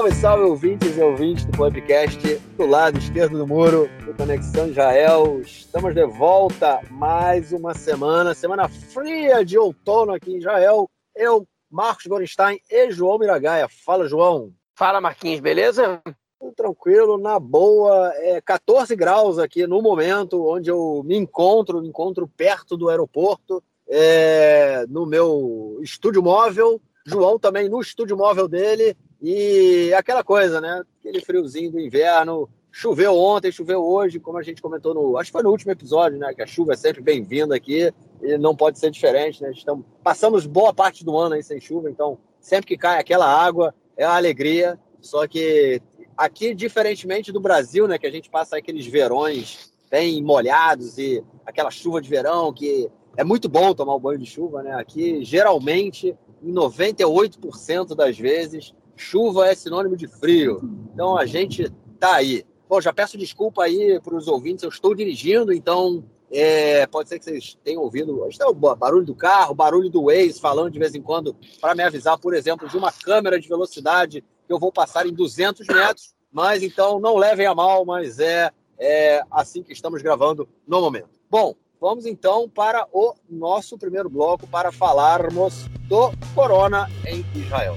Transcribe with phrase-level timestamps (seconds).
[0.00, 5.42] Salve, salve, ouvintes e ouvintes do podcast do lado esquerdo do muro do Conexão Israel.
[5.42, 10.88] Estamos de volta mais uma semana, semana fria de outono aqui em Israel.
[11.14, 13.68] Eu, Marcos Gorenstein e João Miragaia.
[13.68, 14.54] Fala, João.
[14.74, 16.00] Fala, Marquinhos, beleza?
[16.40, 18.10] Tudo tranquilo, na boa.
[18.14, 23.62] É 14 graus aqui no momento onde eu me encontro, me encontro perto do aeroporto,
[23.86, 26.80] é, no meu estúdio móvel.
[27.04, 28.96] João também no estúdio móvel dele.
[29.20, 30.82] E aquela coisa, né?
[30.98, 32.48] Aquele friozinho do inverno.
[32.72, 35.18] Choveu ontem, choveu hoje, como a gente comentou no.
[35.18, 36.32] Acho que foi no último episódio, né?
[36.32, 39.50] Que a chuva é sempre bem-vinda aqui e não pode ser diferente, né?
[39.50, 43.74] Estamos, passamos boa parte do ano aí sem chuva, então sempre que cai aquela água
[43.96, 44.78] é uma alegria.
[45.00, 45.82] Só que
[46.16, 47.98] aqui, diferentemente do Brasil, né?
[47.98, 53.24] Que a gente passa aqueles verões bem molhados e aquela chuva de verão que é
[53.24, 54.72] muito bom tomar o banho de chuva, né?
[54.74, 60.60] Aqui, geralmente, em 98% das vezes, chuva é sinônimo de frio.
[60.92, 62.44] Então a gente tá aí.
[62.68, 67.18] Bom, já peço desculpa aí para os ouvintes, eu estou dirigindo, então é, pode ser
[67.18, 70.94] que vocês tenham ouvido está o barulho do carro, barulho do Waze falando de vez
[70.94, 74.70] em quando para me avisar, por exemplo, de uma câmera de velocidade que eu vou
[74.70, 76.14] passar em 200 metros.
[76.32, 81.08] Mas então não levem a mal, mas é, é assim que estamos gravando no momento.
[81.28, 87.76] Bom, vamos então para o nosso primeiro bloco para falarmos do corona em Israel.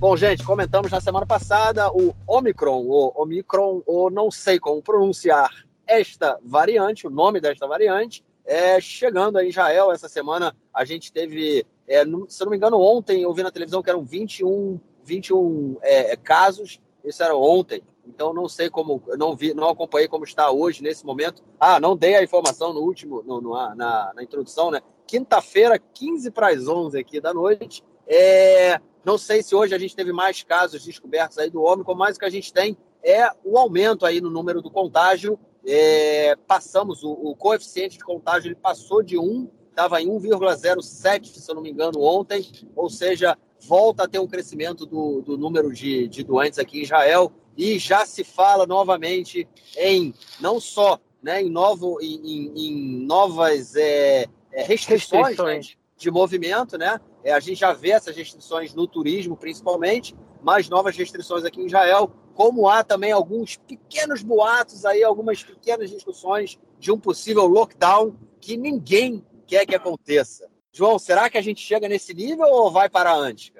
[0.00, 5.50] Bom, gente, comentamos na semana passada o Omicron, o Omicron, ou não sei como pronunciar
[5.86, 9.92] esta variante, o nome desta variante, é chegando a Israel.
[9.92, 13.82] Essa semana a gente teve, é, se não me engano, ontem eu vi na televisão
[13.82, 17.82] que eram 21, 21 é, casos, isso era ontem.
[18.06, 21.44] Então não sei como, não vi, não acompanhei como está hoje nesse momento.
[21.60, 24.80] Ah, não dei a informação no último, no, no, na, na introdução, né?
[25.06, 27.84] Quinta-feira, 15 para as 11 aqui da noite.
[28.06, 32.16] É, não sei se hoje a gente teve mais casos descobertos aí do Ômicron, mas
[32.16, 35.38] o que a gente tem é o aumento aí no número do contágio.
[35.66, 41.50] É, passamos, o, o, coeficiente de contágio ele passou de 1, estava em 1,07, se
[41.50, 45.72] eu não me engano, ontem, ou seja, volta a ter um crescimento do, do número
[45.72, 49.46] de, de doentes aqui em Israel e já se fala novamente
[49.76, 55.68] em não só né, em, novo, em, em, em novas é, é restrições, restrições.
[55.68, 56.98] Né, de movimento, né?
[57.22, 61.66] É, a gente já vê essas restrições no turismo, principalmente, mas novas restrições aqui em
[61.66, 68.16] Israel, como há também alguns pequenos boatos aí, algumas pequenas discussões de um possível lockdown
[68.40, 70.48] que ninguém quer que aconteça.
[70.72, 73.52] João, será que a gente chega nesse nível ou vai parar antes?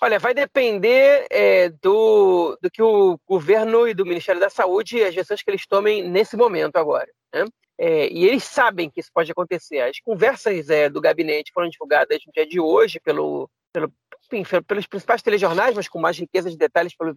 [0.00, 5.14] Olha, vai depender é, do, do que o governo e do Ministério da Saúde, as
[5.14, 7.08] decisões que eles tomem nesse momento agora.
[7.34, 7.44] Né?
[7.78, 9.80] É, e eles sabem que isso pode acontecer.
[9.80, 13.92] As conversas é, do gabinete foram divulgadas no dia de hoje pelo, pelo,
[14.32, 17.16] enfim, pelos principais telejornais, mas com mais riqueza de detalhes pelo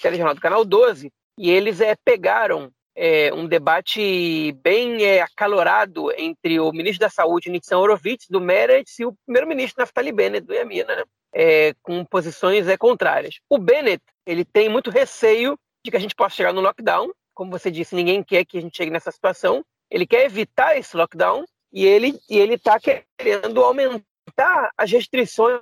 [0.00, 1.12] telejornal do Canal 12.
[1.38, 7.50] E eles é, pegaram é, um debate bem é, acalorado entre o ministro da Saúde,
[7.50, 11.04] Nitzan Horowitz, do Meretz, e o primeiro-ministro Naftali Bennett, do Yamina, né?
[11.38, 13.40] É, com posições contrárias.
[13.50, 17.12] O Bennett ele tem muito receio de que a gente possa chegar no lockdown.
[17.34, 19.62] Como você disse, ninguém quer que a gente chegue nessa situação.
[19.90, 25.60] Ele quer evitar esse lockdown e ele e ele está querendo aumentar as restrições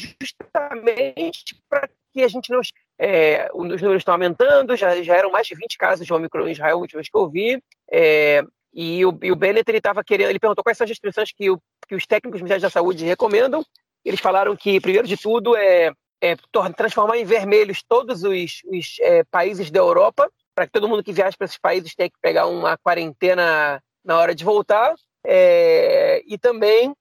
[0.00, 2.60] justamente para que a gente não
[2.98, 6.52] é, os números estão aumentando, já, já eram mais de 20 casos de Omicron em
[6.52, 8.42] Israel, a última vez que eu vi, é,
[8.72, 11.50] e, o, e o Bennett ele estava querendo, ele perguntou quais são as restrições que,
[11.50, 13.64] o, que os técnicos do da Saúde recomendam,
[14.04, 15.92] eles falaram que, primeiro de tudo, é,
[16.22, 16.36] é
[16.76, 21.12] transformar em vermelhos todos os, os é, países da Europa, para que todo mundo que
[21.12, 24.94] viaja para esses países tenha que pegar uma quarentena na hora de voltar.
[25.24, 26.94] É, e também,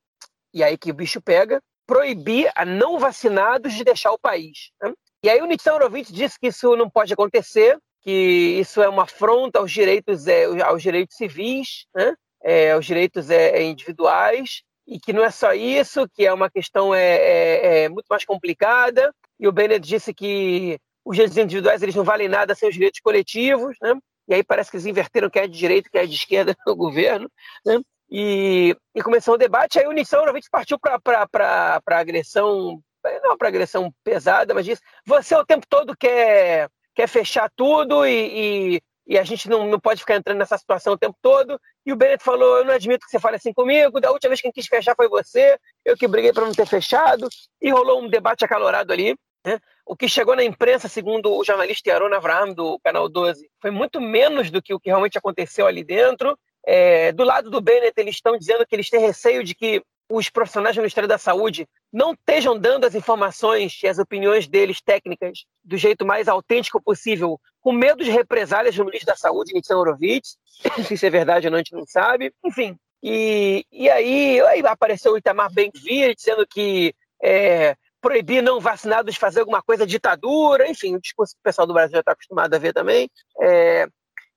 [0.53, 4.71] e aí que o bicho pega, proibir a não vacinados de deixar o país.
[4.81, 4.93] Né?
[5.23, 9.59] E aí o Nitsarovich disse que isso não pode acontecer, que isso é uma afronta
[9.59, 12.13] aos direitos, é, aos direitos civis, né?
[12.43, 16.93] é, aos direitos é, individuais, e que não é só isso, que é uma questão
[16.93, 19.13] é, é, é muito mais complicada.
[19.39, 22.99] E o Bennett disse que os direitos individuais eles não valem nada sem os direitos
[22.99, 23.93] coletivos, né?
[24.27, 26.75] E aí parece que eles inverteram que é de direita, que é de esquerda no
[26.75, 27.29] governo,
[27.63, 27.79] né?
[28.09, 32.79] E, e começou o debate, aí o Nissan novamente partiu para agressão,
[33.23, 38.75] não para agressão pesada, mas disse, você o tempo todo quer, quer fechar tudo e,
[38.75, 41.59] e, e, a gente não, não pode ficar entrando nessa situação o tempo todo.
[41.83, 44.41] E o Bennett falou, eu não admito que você fale assim comigo, da última vez
[44.41, 47.27] que quis fechar foi você, eu que briguei para não ter fechado,
[47.61, 49.15] e rolou um debate acalorado ali.
[49.45, 49.59] Né?
[49.85, 54.01] O que chegou na imprensa, segundo o jornalista Yaron Avraham, do Canal 12, foi muito
[54.01, 56.37] menos do que o que realmente aconteceu ali dentro.
[56.65, 60.29] É, do lado do Bennett, eles estão dizendo que eles têm receio de que os
[60.29, 65.45] profissionais do Ministério da Saúde não estejam dando as informações e as opiniões deles técnicas
[65.63, 70.37] do jeito mais autêntico possível, com medo de represálias do ministro da Saúde, Nitsan Horowitz,
[70.85, 72.33] se isso é verdade ou não, a gente não sabe.
[72.43, 76.93] Enfim, e, e aí, aí apareceu o Itamar Ben-Gvir dizendo que
[77.23, 81.65] é, proibir não vacinados de fazer alguma coisa ditadura, enfim, o discurso que o pessoal
[81.65, 83.09] do Brasil já está acostumado a ver também.
[83.41, 83.87] É,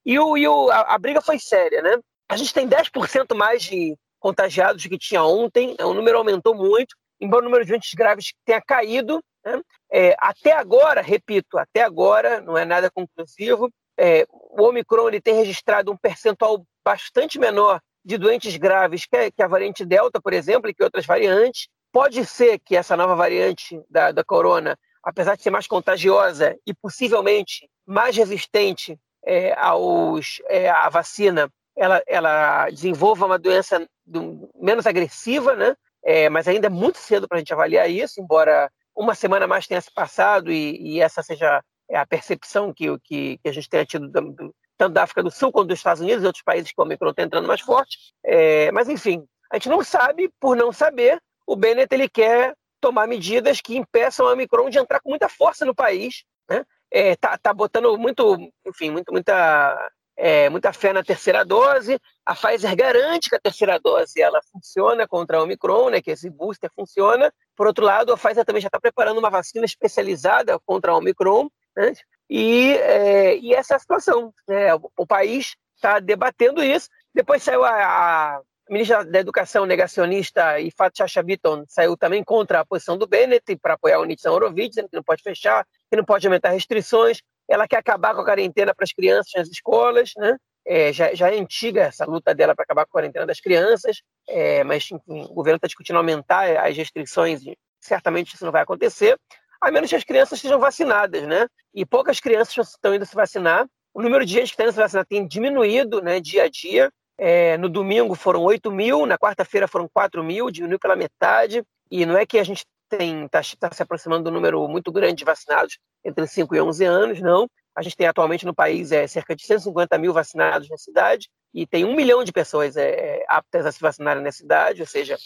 [0.06, 1.98] e o, e o, a, a, briga foi séria, né?
[2.30, 6.96] A gente tem 10% mais de contagiados do que tinha ontem, o número aumentou muito,
[7.20, 9.22] embora o número de doentes graves tenha caído.
[9.44, 9.60] Né?
[9.92, 15.34] É, até agora, repito, até agora, não é nada conclusivo, é, o Omicron ele tem
[15.34, 20.70] registrado um percentual bastante menor de doentes graves que, que a variante Delta, por exemplo,
[20.70, 21.68] e que outras variantes.
[21.92, 26.74] Pode ser que essa nova variante da, da corona, apesar de ser mais contagiosa e
[26.74, 34.86] possivelmente mais resistente é, aos, é, à vacina, ela, ela desenvolva uma doença do, menos
[34.86, 35.74] agressiva, né?
[36.04, 39.66] É, mas ainda é muito cedo para a gente avaliar isso, embora uma semana mais
[39.66, 41.62] tenha se passado e, e essa seja
[41.92, 45.50] a percepção que, que, que, a gente tenha tido do, tanto da África do Sul
[45.50, 47.96] quanto dos Estados Unidos e outros países que o Omicron está entrando mais forte.
[48.24, 53.08] É, mas, enfim, a gente não sabe, por não saber, o Bennett ele quer tomar
[53.08, 56.22] medidas que impeçam o Omicron de entrar com muita força no país.
[56.48, 56.62] Né?
[56.90, 58.36] É, tá, tá botando muito,
[58.66, 61.98] enfim, muito, muita, é, muita fé na terceira dose.
[62.24, 66.28] A Pfizer garante que a terceira dose ela funciona contra o Omicron, né, que esse
[66.28, 67.32] booster funciona.
[67.56, 71.48] Por outro lado, a Pfizer também já está preparando uma vacina especializada contra o Omicron.
[71.74, 71.94] Né?
[72.28, 74.34] E, é, e essa é a situação.
[74.46, 74.74] Né?
[74.74, 76.90] O, o país está debatendo isso.
[77.14, 82.66] Depois saiu a, a ministra da Educação negacionista Ifat Chacha Bitton saiu também contra a
[82.66, 86.04] posição do Bennett para apoiar o Nitsan Horowitz, dizendo que não pode fechar, que não
[86.04, 87.20] pode aumentar restrições.
[87.48, 90.36] Ela quer acabar com a quarentena para as crianças nas escolas, né?
[90.66, 94.02] É, já, já, é antiga essa luta dela para acabar com a quarentena das crianças,
[94.28, 98.62] é, mas enfim, o governo está discutindo aumentar as restrições e certamente isso não vai
[98.62, 99.18] acontecer,
[99.60, 101.46] a menos que as crianças sejam vacinadas, né?
[101.74, 103.66] E poucas crianças estão indo se vacinar.
[103.94, 106.90] O número de gente que está indo se vacinar tem diminuído né, dia a dia.
[107.18, 111.64] É, no domingo foram 8 mil, na quarta-feira foram 4 mil, diminuiu pela metade.
[111.90, 115.24] E não é que a gente está tá se aproximando do número muito grande de
[115.24, 117.48] vacinados entre 5 e 11 anos, não.
[117.74, 121.66] A gente tem atualmente no país é, cerca de 150 mil vacinados na cidade e
[121.66, 125.16] tem um milhão de pessoas é, aptas a se vacinarem na cidade, ou seja,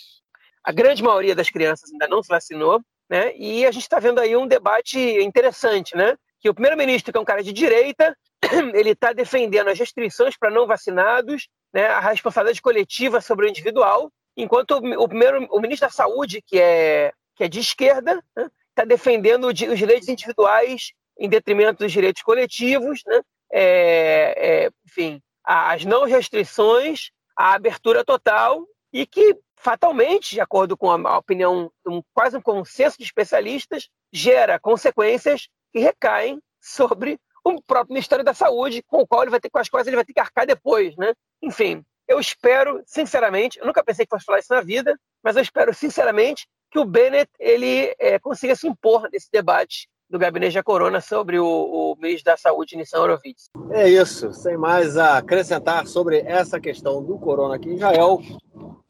[0.62, 3.34] a grande maioria das crianças ainda não se vacinou, né?
[3.36, 6.16] E a gente está vendo aí um debate interessante, né?
[6.40, 8.16] Que o primeiro-ministro, que é um cara de direita,
[8.74, 11.86] ele está defendendo as restrições para não vacinados, né?
[11.86, 17.12] A responsabilidade coletiva sobre o individual, enquanto o primeiro, o ministro da Saúde, que é
[17.34, 18.86] que é de esquerda, está né?
[18.86, 23.20] defendendo os direitos individuais em detrimento dos direitos coletivos, né?
[23.50, 30.90] É, é, enfim, as não restrições, a abertura total e que fatalmente, de acordo com
[30.90, 37.94] a opinião um, quase um consenso de especialistas, gera consequências que recaem sobre o próprio
[37.94, 40.12] Ministério da Saúde, com o qual ele vai ter, com as quais ele vai ter
[40.12, 41.12] que arcar depois, né?
[41.42, 45.42] Enfim, eu espero, sinceramente, eu nunca pensei que fosse falar isso na vida, mas eu
[45.42, 50.62] espero, sinceramente, que o Bennett ele é, consiga se impor nesse debate do gabinete da
[50.62, 53.48] Corona sobre o, o da Saúde, Nissan Horowitz.
[53.70, 58.20] É isso, sem mais a acrescentar sobre essa questão do corona aqui em Israel.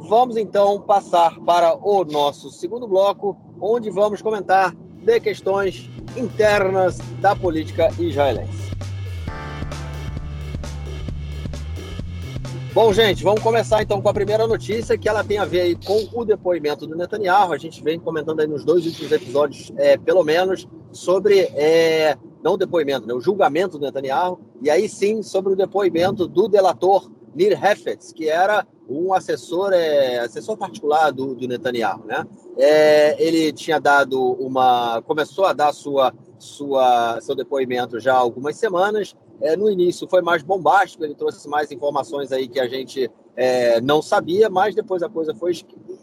[0.01, 7.35] Vamos então passar para o nosso segundo bloco, onde vamos comentar de questões internas da
[7.35, 8.73] política israelense.
[12.75, 15.77] Bom, gente, vamos começar então com a primeira notícia, que ela tem a ver aí
[15.77, 17.53] com o depoimento do Netanyahu.
[17.53, 22.55] A gente vem comentando aí nos dois últimos episódios, é, pelo menos, sobre, é, não
[22.55, 27.11] o depoimento, né, o julgamento do Netanyahu, e aí sim sobre o depoimento do delator
[27.35, 32.27] Nir Hefetz, que era um assessor, é, assessor particular do, do Netanyahu, né?
[32.59, 38.57] É, ele tinha dado uma, começou a dar sua, sua, seu depoimento já há algumas
[38.57, 43.11] semanas, é, no início foi mais bombástico, ele trouxe mais informações aí que a gente
[43.37, 45.53] é, não sabia, mas depois a coisa foi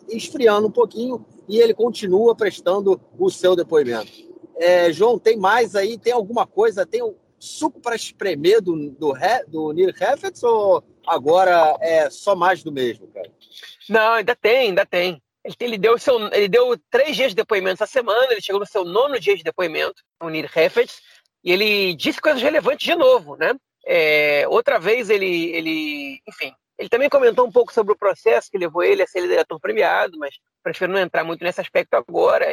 [0.10, 4.12] esfriando um pouquinho e ele continua prestando o seu depoimento.
[4.58, 5.98] É, João, tem mais aí?
[5.98, 6.86] Tem alguma coisa?
[6.86, 9.14] Tem o suco para espremer do, do,
[9.48, 13.30] do Neil Heffetz ou agora é só mais do mesmo, cara?
[13.90, 15.22] Não, ainda tem, ainda tem.
[15.44, 18.66] Ele, ele, deu seu, ele deu três dias de depoimento essa semana, ele chegou no
[18.66, 21.02] seu nono dia de depoimento, o Neil Heffetz,
[21.44, 23.54] e ele disse coisas relevantes de novo, né?
[23.86, 28.58] É, outra vez ele, ele, enfim, ele também comentou um pouco sobre o processo que
[28.58, 32.46] levou ele a ser diretor premiado, mas prefiro não entrar muito nesse aspecto agora,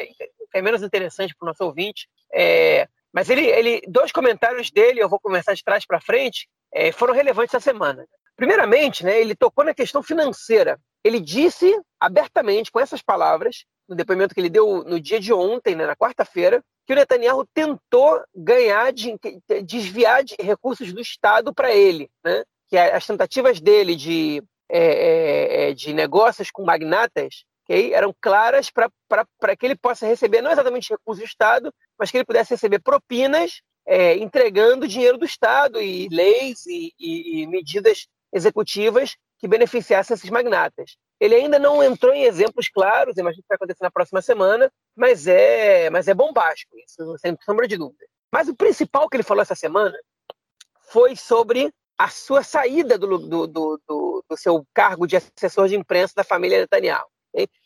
[0.55, 2.09] é menos interessante para o nosso ouvinte.
[2.33, 6.93] É, mas ele, ele, dois comentários dele, eu vou começar de trás para frente, é,
[6.93, 8.07] foram relevantes essa semana.
[8.37, 10.79] Primeiramente, né, ele tocou na questão financeira.
[11.03, 15.75] ele disse abertamente, com essas palavras, no depoimento que ele deu no dia de ontem,
[15.75, 19.17] né, na quarta-feira, que o Netanyahu tentou ganhar, de,
[19.65, 22.45] desviar de recursos do Estado para ele, né?
[22.69, 29.57] que as tentativas dele de, é, é, de negócios com magnatas okay, eram claras para
[29.57, 33.61] que ele possa receber, não exatamente recursos do Estado, mas que ele pudesse receber propinas
[33.87, 40.31] é, entregando dinheiro do Estado e leis e, e, e medidas executivas que beneficiassem esses
[40.31, 40.97] magnatas.
[41.19, 45.27] Ele ainda não entrou em exemplos claros, imagino que vai acontecer na próxima semana, mas
[45.27, 48.05] é, mas é bombástico, isso sem sombra de dúvida.
[48.31, 49.97] Mas o principal que ele falou essa semana
[50.91, 55.77] foi sobre a sua saída do, do, do, do, do seu cargo de assessor de
[55.77, 57.09] imprensa da família Netanyahu.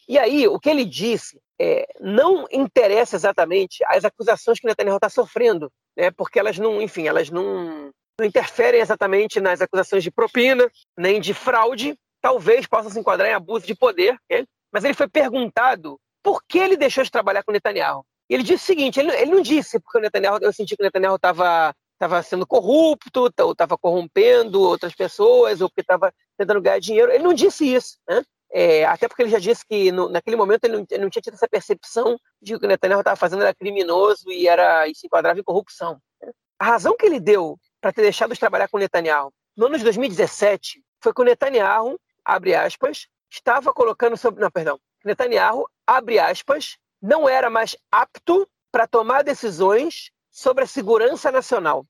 [0.09, 5.09] E aí, o que ele disse é, não interessa exatamente as acusações que Netanyahu está
[5.09, 10.71] sofrendo, né, porque elas não, enfim, elas não, não interferem exatamente nas acusações de propina,
[10.97, 14.47] nem de fraude, talvez possa se enquadrar em abuso de poder, okay?
[14.73, 18.05] mas ele foi perguntado por que ele deixou de trabalhar com o Netanyahu.
[18.29, 20.83] E ele disse o seguinte, ele, ele não disse porque o Netanyahu, eu senti que
[20.83, 26.61] o Netanyahu estava estava sendo corrupto, ou estava corrompendo outras pessoas, ou porque estava tentando
[26.63, 27.13] ganhar dinheiro.
[27.13, 28.23] Ele não disse isso, né?
[28.53, 31.23] É, até porque ele já disse que no, naquele momento ele não, ele não, tinha
[31.23, 35.07] tido essa percepção de que o Netanyahu estava fazendo era criminoso e, era, e se
[35.07, 36.01] enquadrava em corrupção.
[36.21, 36.33] Né?
[36.59, 39.85] A razão que ele deu para ter deixado de trabalhar com Netanyahu no ano de
[39.85, 44.41] 2017 foi que o Netanyahu abre aspas, estava colocando sobre.
[44.41, 44.81] Não, perdão.
[45.05, 51.85] Netanyahu, abre aspas, não era mais apto para tomar decisões sobre a segurança nacional.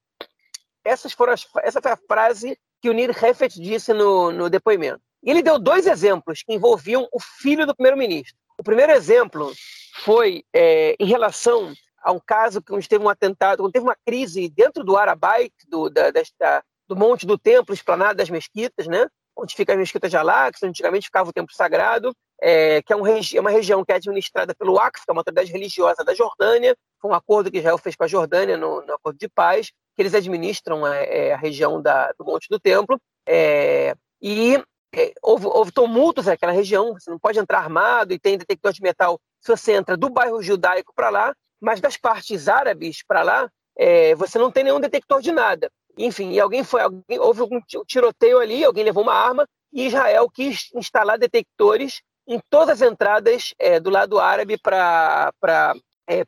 [0.84, 5.02] Essas foram as, essa foi a frase que o Nir Hefet disse no, no depoimento.
[5.22, 8.34] E ele deu dois exemplos que envolviam o filho do primeiro-ministro.
[8.58, 9.52] O primeiro exemplo
[10.02, 13.96] foi é, em relação a um caso que onde teve um atentado, onde teve uma
[14.06, 19.06] crise dentro do Arabait, do, da, da, do Monte do Templo, esplanado das mesquitas, né?
[19.36, 23.02] onde fica a mesquita de Al-Aqsa, antigamente ficava o Templo Sagrado, é, que é, um
[23.02, 26.14] regi é, uma região que é administrada pelo Waqf, que é uma autoridade religiosa da
[26.14, 29.68] Jordânia, foi um acordo que Israel fez com a Jordânia no, no acordo de paz,
[29.94, 34.62] que eles administram é, é a região da, do Monte do Templo, é, e
[34.94, 38.82] é, houve, houve tumultos naquela região, você não pode entrar armado e tem detector de
[38.82, 43.50] metal se você entra do bairro judaico para lá, mas das partes árabes para lá,
[44.16, 45.70] você não tem nenhum detector de nada.
[45.98, 50.28] Enfim, e alguém foi, alguém, houve um tiroteio ali, alguém levou uma arma e Israel
[50.30, 55.32] quis instalar detectores em todas as entradas é, do lado árabe para,
[56.08, 56.22] é,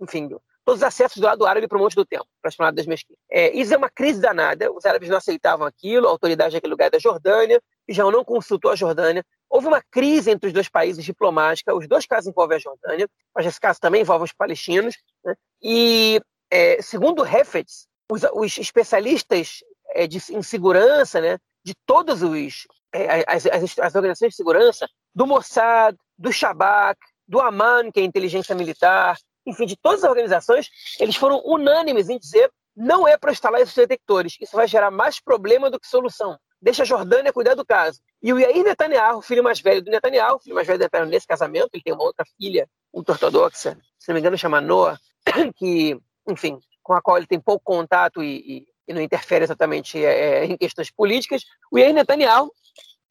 [0.00, 0.28] enfim,
[0.70, 2.86] todos os acessos do lado árabe para o Monte do Templo, para as Esplanada das
[2.86, 3.20] Mesquitas.
[3.28, 6.86] É, isso é uma crise danada, os árabes não aceitavam aquilo, a autoridade daquele lugar
[6.86, 9.24] é da Jordânia, Israel não consultou a Jordânia.
[9.48, 13.46] Houve uma crise entre os dois países diplomática, os dois casos envolvem a Jordânia, mas
[13.46, 14.96] esse caso também envolve os palestinos.
[15.24, 15.34] Né?
[15.60, 22.66] E, é, segundo Hefetz, os, os especialistas é, de, em segurança, né, de todos os
[22.92, 28.02] é, as, as, as, organizações de segurança, do Mossad, do Shabak, do Aman, que é
[28.02, 29.16] a inteligência militar,
[29.50, 33.74] enfim, de todas as organizações, eles foram unânimes em dizer não é para instalar esses
[33.74, 36.38] detectores, isso vai gerar mais problema do que solução.
[36.62, 38.00] Deixa a Jordânia cuidar do caso.
[38.22, 41.26] E o Yair Netanyahu, filho mais velho do Netanyahu, filho mais velho do Netanyahu nesse
[41.26, 44.98] casamento, ele tem uma outra filha, ultra-ortodoxa, se não me engano chama Noah,
[45.56, 50.02] que, enfim, com a qual ele tem pouco contato e, e, e não interfere exatamente
[50.04, 52.52] é, é, em questões políticas, o Yair Netanyahu,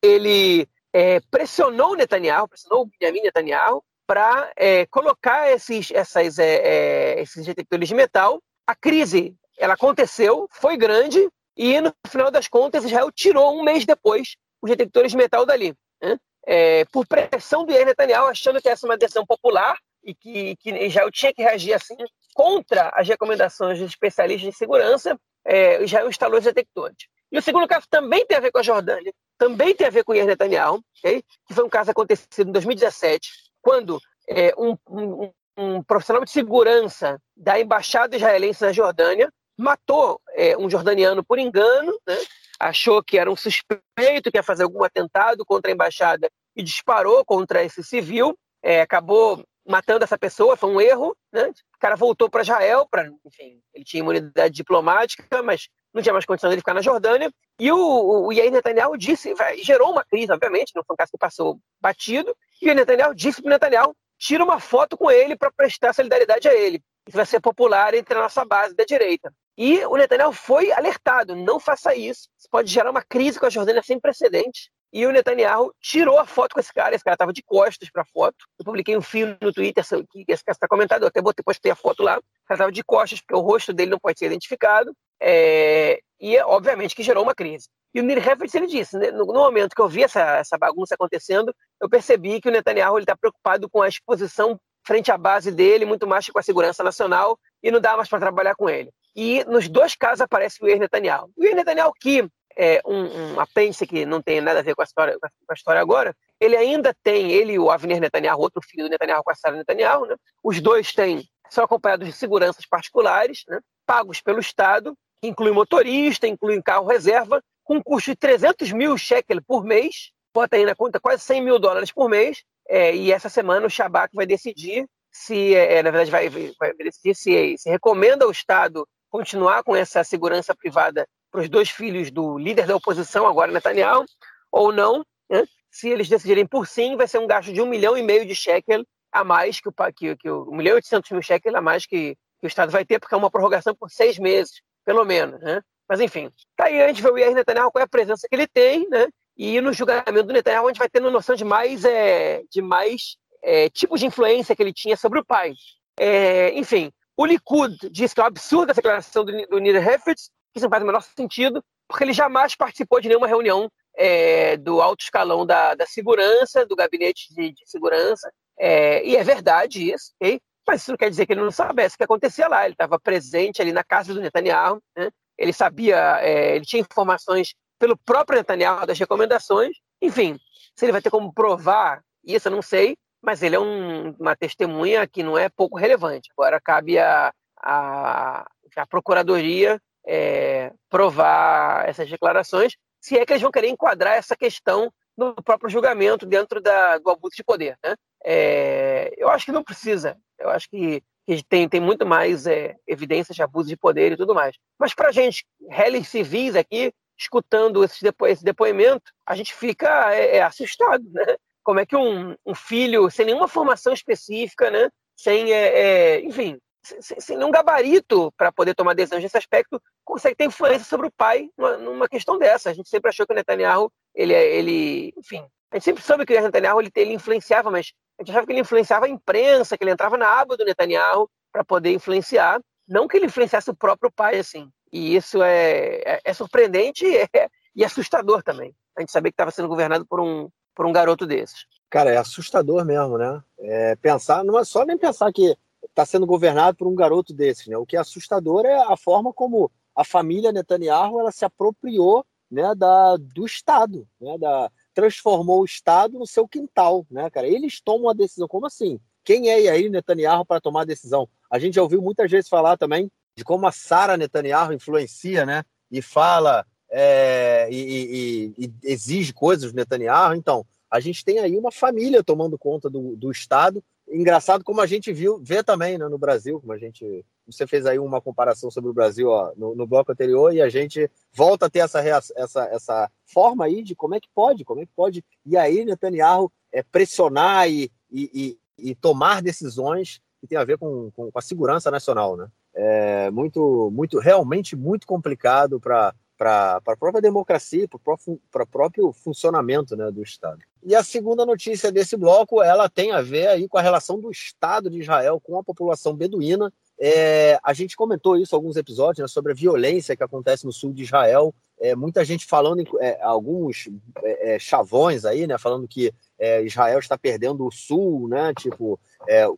[0.02, 6.56] ele é, pressionou o Netanyahu, pressionou o Benjamin Netanyahu para é, colocar esses, essas, é,
[6.56, 8.42] é, esses detectores de metal.
[8.66, 13.86] A crise ela aconteceu, foi grande, e no final das contas Israel tirou um mês
[13.86, 15.76] depois os detectores de metal dali.
[16.02, 16.18] Né?
[16.48, 20.72] É, por pressão do Netanyahu, achando que essa é uma decisão popular e que, que
[20.72, 21.96] Israel tinha que reagir assim
[22.34, 26.98] contra as recomendações dos especialistas de segurança, é, Israel instalou os detectores.
[27.32, 30.04] E o segundo caso também tem a ver com a Jordânia, também tem a ver
[30.04, 31.22] com o Netanyahu, okay?
[31.48, 37.20] que foi um caso acontecido em 2017, quando é, um, um, um, profissional de segurança
[37.36, 42.18] da embaixada israelense na Jordânia matou é, um jordaniano por engano, né?
[42.60, 47.24] achou que era um suspeito que ia fazer algum atentado contra a embaixada e disparou
[47.26, 51.50] contra esse civil, é, acabou matando essa pessoa, foi um erro, né?
[51.76, 56.26] O cara voltou para Israel, para, enfim, ele tinha imunidade diplomática, mas não tinha mais
[56.26, 57.32] condição de ficar na Jordânia.
[57.60, 61.18] E o, o Yair Netanyahu disse, gerou uma crise, obviamente, não foi um caso que
[61.18, 65.52] passou batido, e o Netanyahu disse para o Netanyahu, tira uma foto com ele para
[65.52, 66.82] prestar solidariedade a ele.
[67.08, 69.34] Isso vai ser popular entre a nossa base da direita.
[69.58, 73.50] E o Netanyahu foi alertado, não faça isso, isso pode gerar uma crise com a
[73.50, 74.70] Jordânia sem precedentes.
[74.92, 76.96] E o Netanyahu tirou a foto com esse cara.
[76.96, 78.46] Esse cara estava de costas para a foto.
[78.58, 81.04] Eu publiquei um filme no Twitter que esse cara está comentado.
[81.04, 82.18] Eu até botei, postei a foto lá.
[82.18, 84.92] O cara estava de costas, porque o rosto dele não pode ser identificado.
[85.22, 86.00] É...
[86.20, 87.70] E, obviamente, que gerou uma crise.
[87.94, 90.58] E o Nir Hefetz, ele disse, né, no, no, momento que eu vi essa, essa
[90.58, 95.52] bagunça acontecendo, eu percebi que o Netanyahu está preocupado com a exposição frente à base
[95.52, 98.70] dele, muito mais que com a segurança nacional, e não dá mais para trabalhar com
[98.70, 98.92] ele.
[99.16, 101.32] E nos dois casos aparece o Yair Netanyahu.
[101.36, 104.82] O Yair Netanyahu, que é um, um apêndice que não tem nada a ver com
[104.82, 108.62] a, história, com a história agora, ele ainda tem, ele e o Avner Netanyahu, outro
[108.62, 110.16] filho do Netanyahu com a Sarah Netanyahu, né?
[110.44, 113.60] os dois têm, são acompanhados de seguranças particulares, né?
[113.86, 118.98] pagos pelo Estado, que inclui motorista, inclui carro reserva, com um custo de 300 mil
[118.98, 123.12] shekel por mês, bota aí na conta quase 100 mil dólares por mês, é, e
[123.12, 127.70] essa semana o Shabak vai decidir se, é, na verdade, vai, vai decidir se, se
[127.70, 132.76] recomenda ao Estado continuar com essa segurança privada para os dois filhos do líder da
[132.76, 134.04] oposição, agora Netanyahu,
[134.52, 135.06] ou não.
[135.30, 135.46] Né?
[135.70, 138.34] Se eles decidirem por sim, vai ser um gasto de um milhão e meio de
[138.34, 141.86] shekel a mais que o que, que um milhão e oitocentos mil shekel a mais
[141.86, 145.40] que, que, o Estado vai ter, porque é uma prorrogação por seis meses, pelo menos.
[145.40, 145.62] Né?
[145.90, 148.36] Mas enfim, tá aí a gente vê o Yair Netanyahu, qual é a presença que
[148.36, 149.08] ele tem, né?
[149.36, 153.18] E no julgamento do Netanyahu a gente vai ter noção de mais, é, de mais
[153.42, 155.54] é, tipos de influência que ele tinha sobre o pai.
[155.98, 160.60] É, enfim, o Likud diz que é um absurdo essa declaração do, do Hefetz, que
[160.60, 164.82] isso não faz o menor sentido, porque ele jamais participou de nenhuma reunião é, do
[164.82, 170.14] alto escalão da, da, segurança, do gabinete de, de segurança, é, e é verdade isso,
[170.16, 170.40] okay?
[170.70, 172.64] mas isso não quer dizer que ele não soubesse o que acontecia lá.
[172.64, 175.10] Ele estava presente ali na casa do Netanyahu, né?
[175.40, 179.78] Ele sabia, é, ele tinha informações pelo próprio Netanyahu das recomendações.
[180.02, 180.38] Enfim,
[180.76, 184.36] se ele vai ter como provar isso, eu não sei, mas ele é um, uma
[184.36, 186.30] testemunha que não é pouco relevante.
[186.38, 193.52] Agora cabe a, a, a Procuradoria é, provar essas declarações, se é que eles vão
[193.52, 197.78] querer enquadrar essa questão no próprio julgamento dentro da, do abuso de poder.
[197.84, 197.96] Né?
[198.26, 200.18] É, eu acho que não precisa.
[200.38, 204.18] Eu acho que, que tem, tem muito mais é, evidências de abuso de poder e
[204.18, 204.56] tudo mais.
[204.80, 210.14] Mas para a gente, réis civis aqui, escutando esse, depo esse depoimento, a gente fica
[210.14, 211.04] é, é assustado.
[211.12, 211.36] Né?
[211.70, 214.90] como é que um, um filho, sem nenhuma formação específica, né?
[215.16, 215.68] sem, é,
[216.16, 220.86] é, enfim, sem, sem nenhum gabarito para poder tomar decisões nesse aspecto, consegue ter influência
[220.86, 222.72] sobre o pai numa, numa, questão dessa.
[222.72, 226.26] A gente sempre achou que o Netanyahu, ele, é, ele enfim, a gente sempre soube
[226.26, 229.78] que o Netanyahu ele, ele influenciava, mas a gente achava que ele influenciava a imprensa,
[229.78, 233.76] que ele entrava na aba do Netanyahu para poder influenciar, não que ele influenciasse o
[233.76, 234.70] próprio pai, assim.
[234.92, 238.76] E isso é, é, é surpreendente e, é, e assustador também.
[238.98, 241.66] A gente saber que estava sendo governado por um, por um garoto desses.
[241.90, 243.42] Cara, é assustador mesmo, né?
[243.60, 247.68] É pensar, não é só nem pensar que está sendo governado por um garoto desses,
[247.68, 247.78] né?
[247.78, 252.74] O que é assustador é a forma como a família Netanyahu ela se apropriou, né,
[252.76, 257.48] da, do Estado, né, da transformou o Estado no seu quintal, né, cara?
[257.48, 259.00] Eles tomam a decisão, como assim?
[259.24, 261.28] Quem é aí Netanyahu para tomar a decisão?
[261.52, 265.64] A gente já ouviu muitas vezes falar também de como a Sara Netanyahu influencia, né?
[265.92, 270.36] E fala é, e, e, e, exige coisas do Netanyahu.
[270.36, 273.84] Então, a gente tem aí uma família tomando conta do, do Estado.
[274.12, 277.24] Engraçado como a gente viu, vê também né, no Brasil, como a gente.
[277.46, 280.70] Você fez aí uma comparação sobre o Brasil ó, no, no bloco anterior, e a
[280.70, 282.00] gente volta a ter essa,
[282.36, 285.24] essa, essa forma aí de como é que pode, como é que pode.
[285.46, 290.78] E aí, Netanyahu é, pressionar e, e, e, e tomar decisões que tem a ver
[290.78, 292.48] com, com, com a segurança nacional, né?
[292.74, 299.98] É muito, muito, realmente muito complicado para para a própria democracia, para o próprio funcionamento
[299.98, 300.62] né, do Estado.
[300.84, 304.32] E a segunda notícia desse bloco, ela tem a ver aí com a relação do
[304.32, 306.72] Estado de Israel com a população beduína.
[307.02, 310.74] É, a gente comentou isso em alguns episódios né, sobre a violência que acontece no
[310.74, 311.54] sul de Israel.
[311.80, 313.90] É, muita gente falando, em, é, alguns
[314.22, 319.00] é, é, chavões aí, né, falando que é, Israel está perdendo o sul, né, tipo,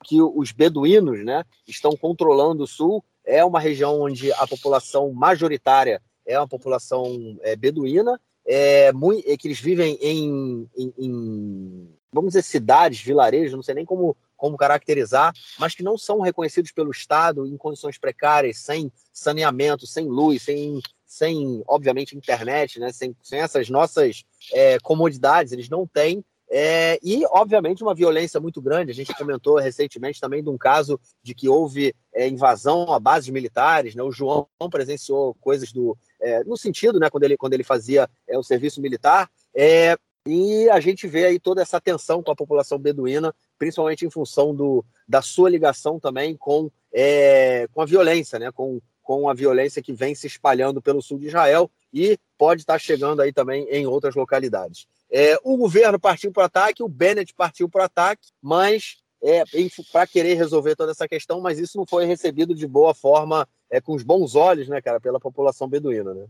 [0.03, 3.03] que os beduínos né, estão controlando o sul.
[3.23, 9.47] É uma região onde a população majoritária é uma população beduína, é, muito, é, que
[9.47, 15.34] eles vivem em, em, em, vamos dizer, cidades, vilarejos, não sei nem como, como caracterizar,
[15.60, 20.80] mas que não são reconhecidos pelo Estado em condições precárias, sem saneamento, sem luz, sem,
[21.06, 22.91] sem obviamente, internet, né?
[22.91, 24.23] sem, sem essas nossas
[24.54, 26.23] é, comodidades, eles não têm
[26.54, 28.92] é, e, obviamente, uma violência muito grande.
[28.92, 33.30] A gente comentou recentemente também de um caso de que houve é, invasão a bases
[33.30, 33.96] militares.
[33.96, 34.04] Né?
[34.04, 38.38] O João presenciou coisas do, é, no sentido, né, quando, ele, quando ele fazia é,
[38.38, 39.32] o serviço militar.
[39.56, 44.12] É, e a gente vê aí toda essa tensão com a população beduína, principalmente em
[44.12, 48.52] função do, da sua ligação também com, é, com a violência, né?
[48.52, 52.78] com, com a violência que vem se espalhando pelo sul de Israel e pode estar
[52.78, 54.86] chegando aí também em outras localidades.
[55.12, 59.43] É, o governo partiu para o ataque, o Bennett partiu para o ataque, mas é,
[59.91, 63.80] para querer resolver toda essa questão, mas isso não foi recebido de boa forma, é,
[63.80, 66.26] com os bons olhos, né, cara, pela população beduína, né?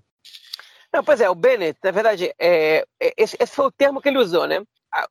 [0.94, 4.10] Não, pois é, o Bennett, na verdade, é, é, esse, esse, foi o termo que
[4.10, 4.62] ele usou, né?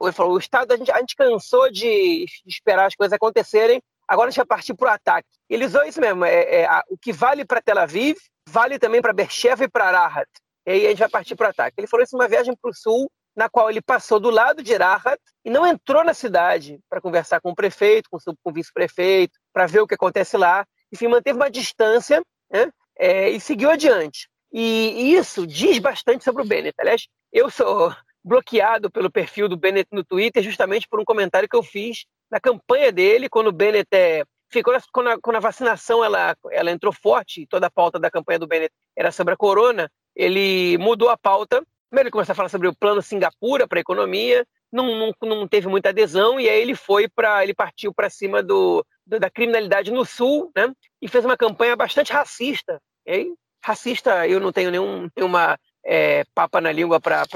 [0.03, 4.29] Ele falou, o Estado, a gente, a gente cansou de, esperar as coisas acontecerem, agora
[4.29, 5.29] a gente vai partir para o ataque.
[5.49, 9.01] Ele usou isso mesmo, é, é a, o que vale para Tel Aviv, vale também
[9.01, 10.29] para Beersheba e para Arahat.
[10.67, 11.77] E aí a gente vai partir para o ataque.
[11.79, 14.75] Ele falou isso numa viagem para o sul, na qual ele passou do lado de
[14.75, 19.67] Arahat e não entrou na cidade para conversar com o prefeito, com o vice-prefeito, para
[19.67, 20.67] ver o que acontece lá.
[20.93, 22.71] Enfim, manteve uma distância né?
[22.99, 24.29] É, e seguiu adiante.
[24.53, 26.75] E, isso diz bastante sobre o Bennett.
[26.79, 31.57] Aliás, eu sou bloqueado pelo perfil do Bennett no Twitter justamente por um comentário que
[31.57, 36.05] eu fiz na campanha dele, quando o Bennett é, ficou quando a, quando a, vacinação
[36.05, 39.91] ela, ela entrou forte, toda a pauta da campanha do Bennett era sobre a corona,
[40.15, 41.65] ele mudou a pauta.
[41.91, 45.49] Primeiro ele começou a falar sobre o plano Singapura para a economia, não, não, não,
[45.49, 49.29] teve muita adesão e aí ele foi para ele partiu para cima do, do, da
[49.29, 50.73] criminalidade no sul, né?
[51.03, 52.81] E fez uma campanha bastante racista.
[53.05, 57.27] E racista, eu não tenho nenhum, nenhuma é, papa na língua para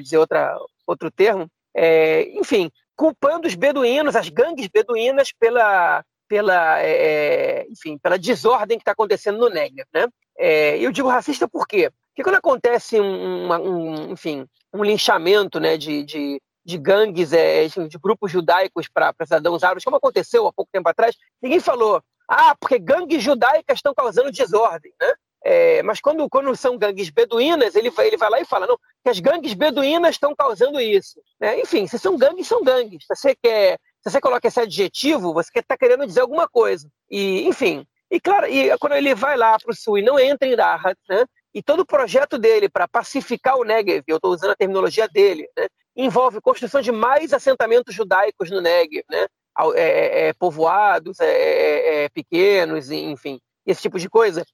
[0.00, 1.46] dizer outra, outro termo.
[1.74, 8.78] É, enfim, culpando os beduínos, as gangues beduínas, pela, pela, é, é enfim, pela desordem
[8.78, 9.86] que está acontecendo no Negev.
[9.92, 10.08] Né?
[10.38, 11.90] É, eu digo racista por quê?
[12.20, 17.66] Porque quando acontece um, uma, um enfim, um linchamento né, de, de, de gangues, é,
[17.66, 22.54] de grupos judaicos para cidadãos árabes, como aconteceu há pouco tempo atrás, ninguém falou, ah,
[22.60, 24.92] porque gangues judaicas estão causando desordem.
[25.00, 25.12] Né?
[25.42, 28.76] É, mas quando, quando são gangues beduínas, ele vai, ele vai lá e fala, não,
[29.02, 31.22] que as gangues beduínas estão causando isso.
[31.40, 31.58] Né?
[31.60, 33.06] Enfim, se são gangues, são gangues.
[33.06, 36.86] Se você quer, se você coloca esse adjetivo, você está querendo dizer alguma coisa.
[37.10, 40.46] E, enfim, e claro, e quando ele vai lá para o sul e não entra
[40.46, 41.24] em Rahat, né?
[41.54, 45.48] E todo o projeto dele para pacificar o Negev, eu estou usando a terminologia dele,
[45.56, 45.66] né?
[45.96, 49.26] envolve construção de mais assentamentos judaicos no Negev, né?
[49.74, 54.44] É, é, é, povoados é, é, é, pequenos, enfim, esse tipo de coisa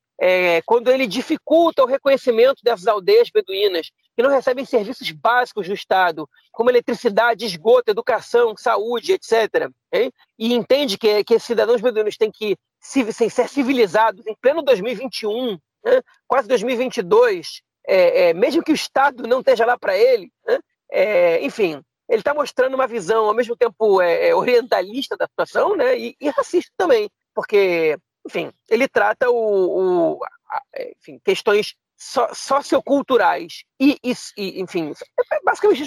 [0.65, 6.27] quando ele dificulta o reconhecimento dessas aldeias beduínas, que não recebem serviços básicos do Estado,
[6.51, 10.11] como eletricidade, esgoto, educação, saúde, etc., hein?
[10.39, 13.13] e entende que, que cidadãos beduínos têm que ser
[13.47, 16.03] civilizados em pleno 2021, né?
[16.27, 20.59] quase 2022, é, é, mesmo que o Estado não esteja lá para ele, né?
[20.91, 25.77] É, enfim, ele está mostrando uma visão ao mesmo tempo é, é, orientalista da situação
[25.77, 25.99] né?
[25.99, 27.97] e, e racista também, porque
[28.27, 30.63] enfim, ele trata o, o a,
[30.99, 34.93] enfim, questões so, socioculturais e, e, e, enfim,
[35.33, 35.83] é basicamente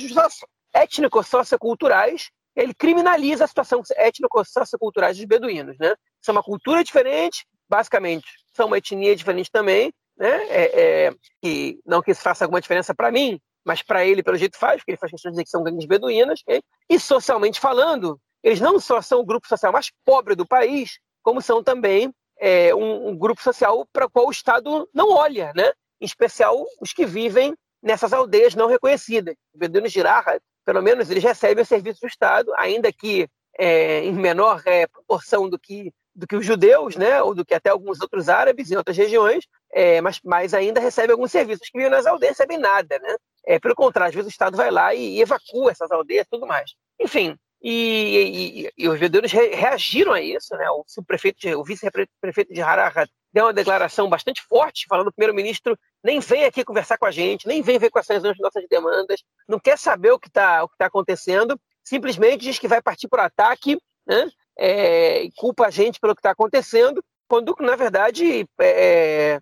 [0.74, 5.96] étnico-socioculturais, ele criminaliza a situação étnico-socioculturais dos beduínos, né?
[6.22, 10.44] São uma cultura diferente, basicamente, são uma etnia diferente também, né?
[10.50, 14.38] É, é, que, não que isso faça alguma diferença para mim, mas para ele, pelo
[14.38, 16.62] jeito, faz, porque ele faz questão de dizer que são gangues beduínas, okay?
[16.90, 21.42] e socialmente falando, eles não só são o grupo social mais pobre do país, como
[21.42, 25.72] são também é, um, um, grupo social para o qual o Estado não olha, né?
[26.02, 29.36] em especial os que vivem nessas aldeias não reconhecidas.
[29.54, 33.28] O beduínos de Raha, pelo menos, eles recebem o serviço do Estado, ainda que
[33.58, 37.22] é, em menor é, proporção do que, do que os judeus, né?
[37.22, 41.12] ou do que até alguns outros árabes em outras regiões, é, mas, mas ainda recebem
[41.12, 41.62] alguns serviços.
[41.64, 43.00] Os que vivem nas aldeias recebem nada.
[43.00, 43.16] Né?
[43.46, 46.46] É, pelo contrário, às vezes o Estado vai lá e, e evacua essas aldeias tudo
[46.46, 46.72] mais.
[47.00, 50.66] Enfim, e, e, e, os vendedores re, reagiram a isso, né?
[50.70, 56.20] O, prefeito, o vice-prefeito de Harara deu uma declaração bastante forte, falando o primeiro-ministro nem
[56.20, 59.60] vem aqui conversar com a gente, nem vem ver quais são as nossas demandas, não
[59.60, 63.78] quer saber o que está tá acontecendo, simplesmente diz que vai partir para o ataque,
[64.08, 64.30] né?
[64.62, 69.40] É, culpa a gente pelo que está acontecendo, quando, na verdade, é,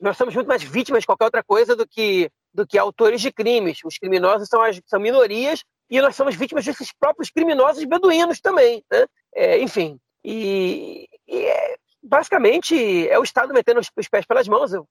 [0.00, 3.30] nós somos muito mais vítimas de qualquer outra coisa do que, do que autores de
[3.30, 3.78] crimes.
[3.84, 8.82] Os criminosos são, as, são minorias e nós somos vítimas desses próprios criminosos beduínos também,
[8.90, 9.06] né?
[9.34, 14.72] É, enfim, e, e é, basicamente é o Estado metendo os, pés pelas mãos.
[14.72, 14.88] Eu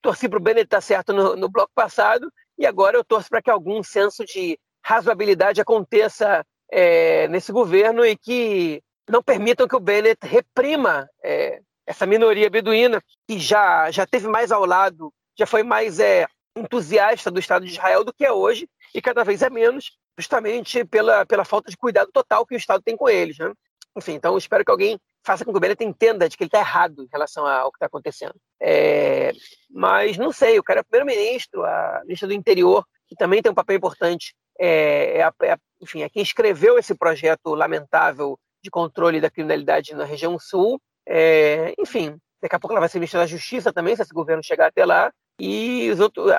[0.00, 3.42] torci para o Bennett estar certo no, no, bloco passado e agora eu torço para
[3.42, 9.80] que algum senso de razoabilidade aconteça é, nesse governo e que não permitam que o
[9.80, 15.62] Bennett reprima é, essa minoria beduína que já, já teve mais ao lado, já foi
[15.62, 19.50] mais é, entusiasta do Estado de Israel do que é hoje e cada vez é
[19.50, 23.38] menos justamente pela, pela falta de cuidado total que o Estado tem com eles.
[23.38, 23.52] Né?
[23.96, 26.58] Enfim, então espero que alguém faça com que o Bennett entenda de que ele está
[26.58, 28.34] errado em relação ao que está acontecendo.
[28.60, 29.32] É,
[29.70, 33.54] mas não sei, o cara é primeiro-ministro, a ministra do interior, que também tem um
[33.54, 39.30] papel importante, é, é, é, enfim, é quem escreveu esse projeto lamentável de controle da
[39.30, 40.80] criminalidade na região sul.
[41.06, 44.42] É, enfim, daqui a pouco ela vai ser ministra da Justiça também, se esse governo
[44.42, 45.12] chegar até lá.
[45.40, 46.32] E os outros,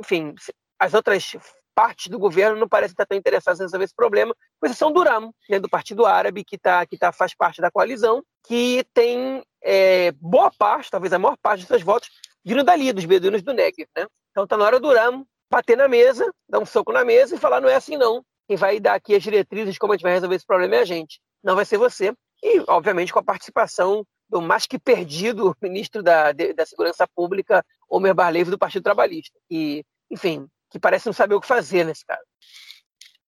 [0.00, 0.34] enfim,
[0.78, 1.36] as outras
[1.74, 5.02] parte do governo não parece estar tão interessada em resolver esse problema, com exceção do
[5.02, 9.42] Ramo, né, do Partido Árabe, que, tá, que tá, faz parte da coalizão, que tem
[9.62, 12.10] é, boa parte, talvez a maior parte dos seus votos,
[12.44, 13.88] vindo dali, dos beduínos do Negev.
[13.96, 14.06] Né?
[14.30, 17.38] Então tá na hora do Ramo bater na mesa, dar um soco na mesa e
[17.38, 18.24] falar: não é assim não.
[18.48, 20.78] Quem vai dar aqui as diretrizes de como a gente vai resolver esse problema é
[20.80, 22.14] a gente, não vai ser você.
[22.42, 28.14] E, obviamente, com a participação do mais que perdido ministro da, da Segurança Pública, Homer
[28.14, 29.38] Barlevo, do Partido Trabalhista.
[29.50, 32.22] E, enfim, que parece não saber o que fazer nesse caso.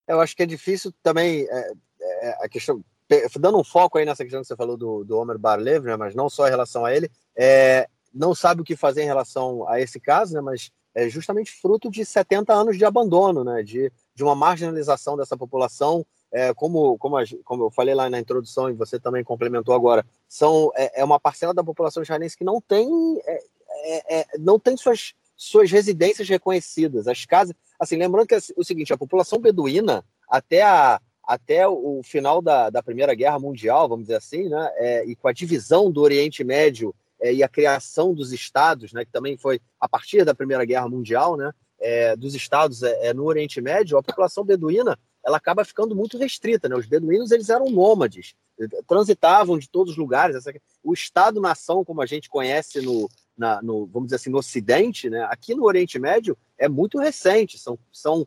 [0.08, 2.82] Eu acho que é difícil também é, é, a questão,
[3.38, 6.14] dando um foco aí nessa questão que você falou do, do Homer Barlev, né, mas
[6.14, 9.80] não só em relação a ele, é, não sabe o que fazer em relação a
[9.80, 14.22] esse caso, né, mas é justamente fruto de 70 anos de abandono, né, de, de
[14.22, 18.98] uma marginalização dessa população, é, como, como, como eu falei lá na introdução e você
[18.98, 22.88] também complementou agora, são, é, é uma parcela da população israelense que não tem,
[23.24, 27.06] é, é, é, não tem suas, suas residências reconhecidas.
[27.06, 32.00] As casas, assim, lembrando que é o seguinte, a população beduína, até a, até o
[32.02, 35.88] final da, da Primeira Guerra Mundial, vamos dizer assim, né, é, e com a divisão
[35.88, 36.92] do Oriente Médio
[37.22, 41.36] e a criação dos estados, né, que também foi a partir da Primeira Guerra Mundial,
[41.36, 45.96] né, é, dos estados é, é no Oriente Médio, a população beduína ela acaba ficando
[45.96, 46.68] muito restrita.
[46.68, 46.76] Né?
[46.76, 48.34] Os beduínos eles eram nômades,
[48.86, 50.44] transitavam de todos os lugares.
[50.82, 55.26] O Estado-nação, como a gente conhece no, na, no, vamos dizer assim, no Ocidente, né?
[55.30, 58.26] aqui no Oriente Médio é muito recente, são, são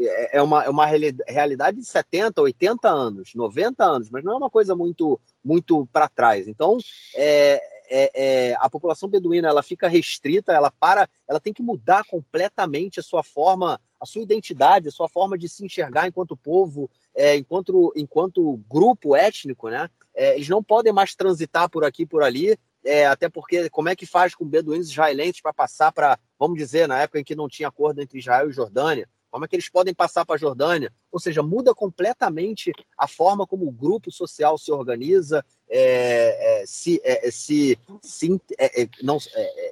[0.00, 4.36] é, é uma, é uma realidade de 70, 80 anos, 90 anos, mas não é
[4.36, 6.48] uma coisa muito, muito para trás.
[6.48, 6.78] Então,
[7.14, 12.04] é, é, é, a população beduína ela fica restrita, ela para, ela tem que mudar
[12.04, 16.88] completamente a sua forma, a sua identidade, a sua forma de se enxergar enquanto povo,
[17.14, 19.90] é, enquanto, enquanto grupo étnico, né?
[20.14, 23.96] É, eles não podem mais transitar por aqui por ali, é, até porque como é
[23.96, 27.48] que faz com beduínos israelenses para passar para, vamos dizer, na época em que não
[27.48, 30.92] tinha acordo entre Israel e Jordânia, como é que eles podem passar para a Jordânia?
[31.10, 37.00] Ou seja, muda completamente a forma como o grupo social se organiza, é, é, se,
[37.04, 39.18] é, é se, se é, não,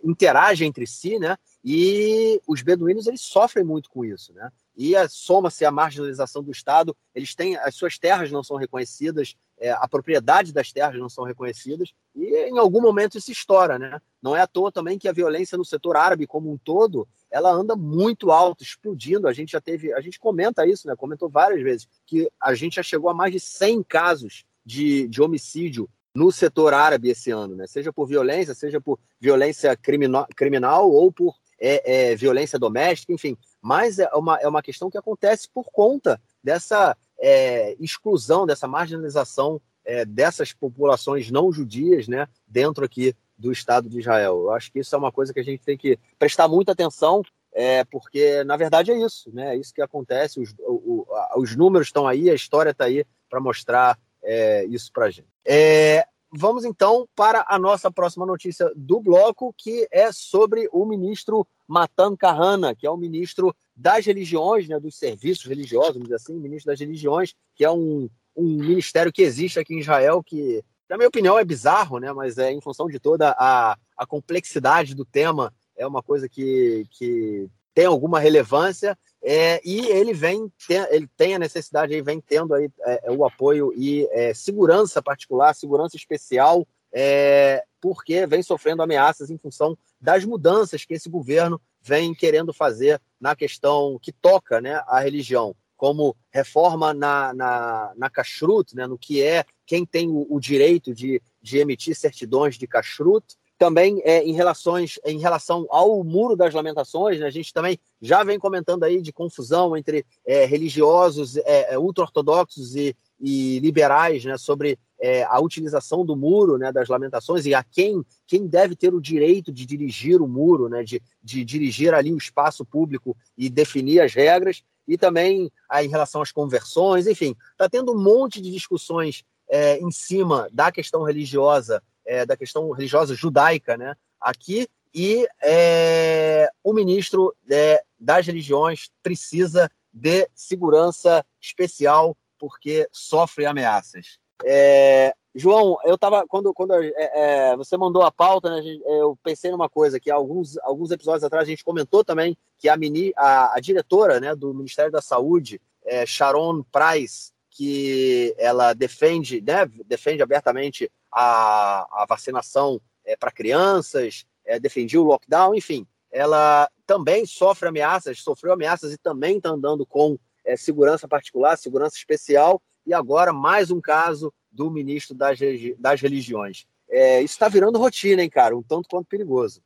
[0.05, 1.37] interage entre si, né?
[1.65, 4.51] E os beduínos eles sofrem muito com isso, né?
[4.79, 9.73] E soma-se a marginalização do Estado, eles têm as suas terras não são reconhecidas, é,
[9.73, 14.01] a propriedade das terras não são reconhecidas, e em algum momento isso estoura, né?
[14.23, 17.51] Não é à toa também que a violência no setor árabe como um todo, ela
[17.51, 19.27] anda muito alto, explodindo.
[19.27, 20.95] A gente já teve, a gente comenta isso, né?
[20.95, 25.21] Comentou várias vezes que a gente já chegou a mais de 100 casos de, de
[25.21, 27.67] homicídio no setor árabe esse ano, né?
[27.67, 33.37] Seja por violência, seja por violência criminal, criminal ou por é, é, violência doméstica, enfim.
[33.61, 39.61] Mas é uma, é uma questão que acontece por conta dessa é, exclusão, dessa marginalização
[39.89, 42.29] é, dessas populações não judias, né?
[42.47, 44.43] Dentro aqui do Estado de Israel.
[44.43, 47.23] Eu acho que isso é uma coisa que a gente tem que prestar muita atenção,
[47.53, 49.55] é, porque na verdade é isso, né?
[49.55, 50.41] É isso que acontece.
[50.41, 55.07] Os, o, os números estão aí, a história está aí para mostrar é, isso para
[55.07, 55.29] a gente.
[55.43, 61.47] É, vamos então para a nossa próxima notícia do bloco, que é sobre o ministro
[61.69, 66.35] Matan Kahana, que é o ministro das religiões, né, dos serviços religiosos, vamos dizer assim,
[66.35, 70.97] ministro das religiões, que é um, um ministério que existe aqui em Israel, que, na
[70.97, 75.05] minha opinião, é bizarro, né, mas é em função de toda a, a complexidade do
[75.05, 80.51] tema, é uma coisa que, que tem alguma relevância é, e ele vem
[80.91, 85.55] ele tem a necessidade ele vem tendo aí é, o apoio e é, segurança particular
[85.55, 92.15] segurança especial é, porque vem sofrendo ameaças em função das mudanças que esse governo vem
[92.15, 98.75] querendo fazer na questão que toca né, a religião como reforma na, na, na kashrut,
[98.75, 103.25] né, no que é quem tem o, o direito de, de emitir certidões de kashrut,
[103.57, 108.23] também é, em, relações, em relação ao Muro das Lamentações, né, a gente também já
[108.25, 114.79] vem comentando aí de confusão entre é, religiosos é, ultra-ortodoxos e, e, liberais né, sobre
[115.01, 119.01] é, a utilização do Muro né, das Lamentações e a quem, quem deve ter o
[119.01, 124.01] direito de dirigir o muro, né, de, de dirigir ali o espaço público e definir
[124.01, 125.51] as regras, e também
[125.83, 130.73] em relação às conversões, enfim, está tendo um monte de discussões é, em cima da
[130.73, 138.27] questão religiosa é, da questão religiosa judaica né, aqui, e é, o ministro é, das
[138.27, 144.19] religiões precisa de segurança especial porque sofre ameaças.
[144.45, 149.51] É, João, eu estava quando, quando é, é, você mandou a pauta, né, eu pensei
[149.51, 153.57] numa coisa que alguns, alguns episódios atrás a gente comentou também que a, mini, a,
[153.57, 160.23] a diretora né, do Ministério da Saúde, é, Sharon Price, que ela defende, né, defende
[160.23, 167.69] abertamente a, a vacinação é, para crianças, é, defendia o lockdown, enfim, ela também sofre
[167.69, 173.33] ameaças, sofreu ameaças e também está andando com é, segurança particular, segurança especial, e agora
[173.33, 175.39] mais um caso do ministro das,
[175.79, 176.67] das religiões.
[176.89, 178.57] É, isso está virando rotina, hein, cara?
[178.57, 179.61] Um tanto quanto perigoso.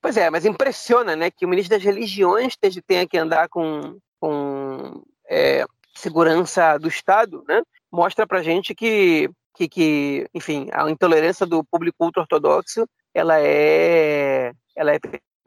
[0.00, 5.02] Pois é, mas impressiona, né, que o ministro das religiões tenha que andar com, com
[5.28, 7.62] é, segurança do Estado, né?
[7.92, 14.94] Mostra pra gente que, que, que, enfim, a intolerância do público ultra-ortodoxo, ela é, ela
[14.94, 14.98] é,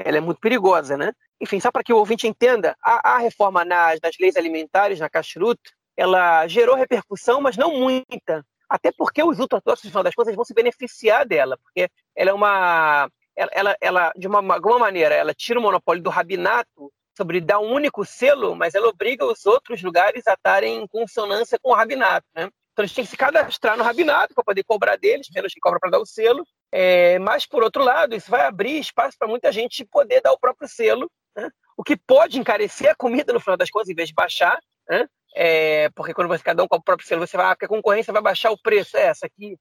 [0.04, 1.14] ela é muito perigosa, né?
[1.40, 5.10] Enfim, só para que o ouvinte entenda, a, a reforma nas, nas leis alimentares, na
[5.10, 5.60] Kashrut,
[5.96, 8.46] ela gerou repercussão, mas não muita.
[8.70, 12.34] Até porque os ultra-ortodoxos, no final das contas, vão se beneficiar dela, porque ela é
[12.34, 13.10] uma...
[13.36, 17.60] Ela, ela, ela de uma, alguma maneira, ela tira o monopólio do rabinato sobre dar
[17.60, 21.74] um único selo, mas ela obriga os outros lugares a estarem em consonância com o
[21.74, 22.50] rabinato, né?
[22.72, 25.80] Então eles têm que se cadastrar no rabinato para poder cobrar deles, menos que cobra
[25.80, 26.46] para dar o selo.
[26.72, 30.40] É, mas, por outro lado, isso vai abrir espaço para muita gente poder dar o
[30.40, 31.50] próprio selo, né?
[31.76, 34.60] o que pode encarecer a comida no final das contas, em vez de baixar.
[34.88, 35.08] Né?
[35.36, 38.14] É, porque quando você cada um com o próprio selo, você vai, porque a concorrência
[38.14, 38.98] vai baixar o preço.
[38.98, 39.58] É, essa aqui,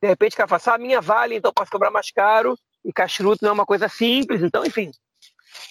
[0.00, 2.56] de repente, o cara fala, ah, a minha vale, então posso cobrar mais caro.
[2.84, 4.42] E cachuruto não é uma coisa simples.
[4.42, 4.90] Então, enfim,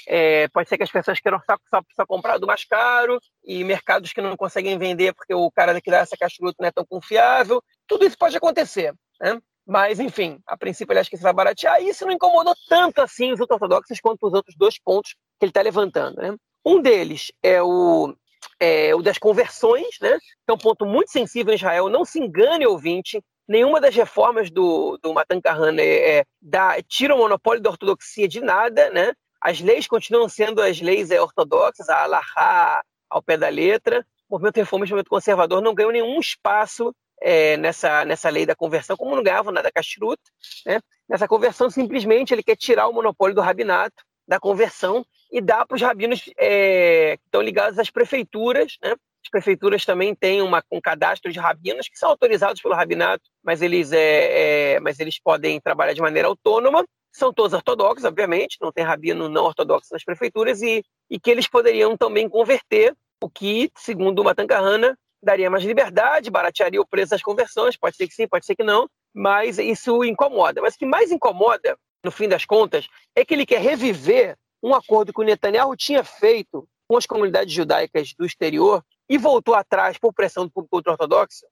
[0.07, 3.63] é, pode ser que as pessoas queiram só, só, só, comprar do mais caro e
[3.63, 6.85] mercados que não conseguem vender porque o cara que dá essa cachuruta não é tão
[6.85, 7.61] confiável.
[7.87, 8.93] Tudo isso pode acontecer.
[9.19, 9.39] Né?
[9.71, 11.81] Mas, enfim, a princípio ele acha que isso vai baratear.
[11.81, 15.49] E isso não incomodou tanto assim os ortodoxos quanto os outros dois pontos que ele
[15.49, 16.17] está levantando.
[16.17, 16.35] Né?
[16.65, 18.13] Um deles é o,
[18.59, 20.19] é o das conversões, né?
[20.19, 21.87] que é um ponto muito sensível em Israel.
[21.87, 27.15] Não se engane, ouvinte, nenhuma das reformas do, do Matan Kahane é, é, dá, tira
[27.15, 29.13] o monopólio da ortodoxia de nada, né?
[29.39, 34.05] As leis continuam sendo as leis é, ortodoxas, a Alahá ao pé da letra.
[34.27, 38.55] O movimento reformista, o movimento conservador não ganhou nenhum espaço é, nessa, nessa lei da
[38.55, 40.19] conversão, como não ganhava nada Kashrut.
[40.65, 40.79] Né?
[41.07, 45.75] Nessa conversão, simplesmente, ele quer tirar o monopólio do rabinato, da conversão, e dar para
[45.75, 48.77] os rabinos é, que estão ligados às prefeituras.
[48.81, 48.91] Né?
[48.91, 53.61] As prefeituras também têm uma, um cadastro de rabinos que são autorizados pelo rabinato, mas
[53.61, 58.71] eles, é, é mas eles podem trabalhar de maneira autônoma são todos ortodoxos, obviamente, não
[58.71, 63.69] tem rabino não ortodoxo nas prefeituras, e, e que eles poderiam também converter, o que,
[63.75, 68.27] segundo o Matancahana, daria mais liberdade, baratearia o preço das conversões, pode ser que sim,
[68.27, 70.61] pode ser que não, mas isso incomoda.
[70.61, 74.73] Mas o que mais incomoda, no fim das contas, é que ele quer reviver um
[74.73, 79.97] acordo que o Netanyahu tinha feito com as comunidades judaicas do exterior e voltou atrás
[79.97, 81.45] por pressão do público ortodoxo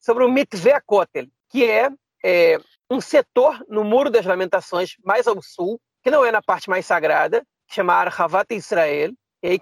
[0.00, 1.90] sobre o Mitveh Kotel, que é,
[2.24, 2.58] é
[2.90, 6.86] um setor no Muro das Lamentações, mais ao sul, que não é na parte mais
[6.86, 9.12] sagrada, chamada Havat Israel,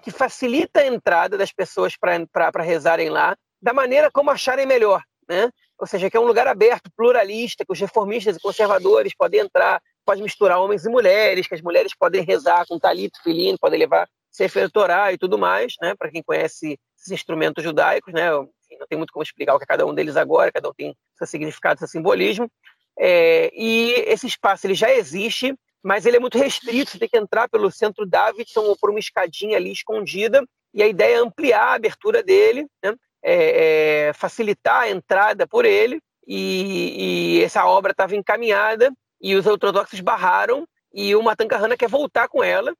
[0.01, 5.01] que facilita a entrada das pessoas para rezarem lá, da maneira como acharem melhor.
[5.27, 5.49] Né?
[5.77, 9.81] Ou seja, que é um lugar aberto, pluralista, que os reformistas e conservadores podem entrar,
[10.05, 14.07] pode misturar homens e mulheres, que as mulheres podem rezar com talito, filino, podem levar
[14.31, 15.95] Sefer Torah e tudo mais, né?
[15.95, 18.29] para quem conhece esses instrumentos judaicos, né?
[18.31, 20.95] não tem muito como explicar o que é cada um deles agora, cada um tem
[21.17, 22.49] seu significado, seu simbolismo,
[22.97, 26.91] é, e esse espaço ele já existe, mas ele é muito restrito.
[26.91, 30.43] Você tem que entrar pelo centro Davidson ou por uma escadinha ali escondida.
[30.73, 32.93] E a ideia é ampliar a abertura dele, né?
[33.29, 35.99] É, é, facilitar a entrada por ele.
[36.25, 38.89] E, e essa obra estava encaminhada
[39.21, 40.65] e os ortodoxos barraram.
[40.93, 42.73] E o Matan quer voltar com ela.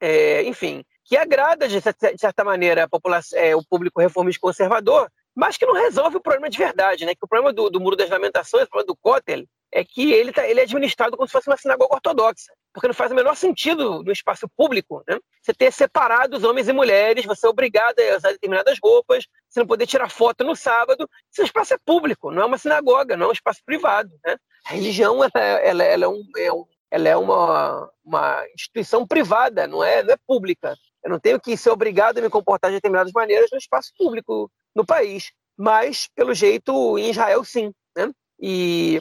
[0.00, 1.78] É, enfim, que agrada de
[2.18, 6.48] certa maneira a população, é, o público reformista conservador, mas que não resolve o problema
[6.48, 7.14] de verdade, né?
[7.14, 10.32] Que o problema do, do Muro das Lamentações, o problema do Kotel, é que ele,
[10.32, 13.36] tá, ele é administrado como se fosse uma sinagoga ortodoxa, porque não faz o menor
[13.36, 15.18] sentido no espaço público, né?
[15.42, 19.60] Você ter separado os homens e mulheres, você é obrigado a usar determinadas roupas, você
[19.60, 23.26] não poder tirar foto no sábado, esse espaço é público, não é uma sinagoga, não
[23.26, 24.36] é um espaço privado, né?
[24.66, 29.66] A religião, ela, ela, ela é, um, é um, ela é uma, uma instituição privada,
[29.66, 30.76] não é, não é pública.
[31.02, 34.50] Eu não tenho que ser obrigado a me comportar de determinadas maneiras no espaço público
[34.74, 35.32] no país.
[35.56, 37.72] Mas, pelo jeito, em Israel, sim.
[37.96, 38.10] Né?
[38.40, 39.00] E,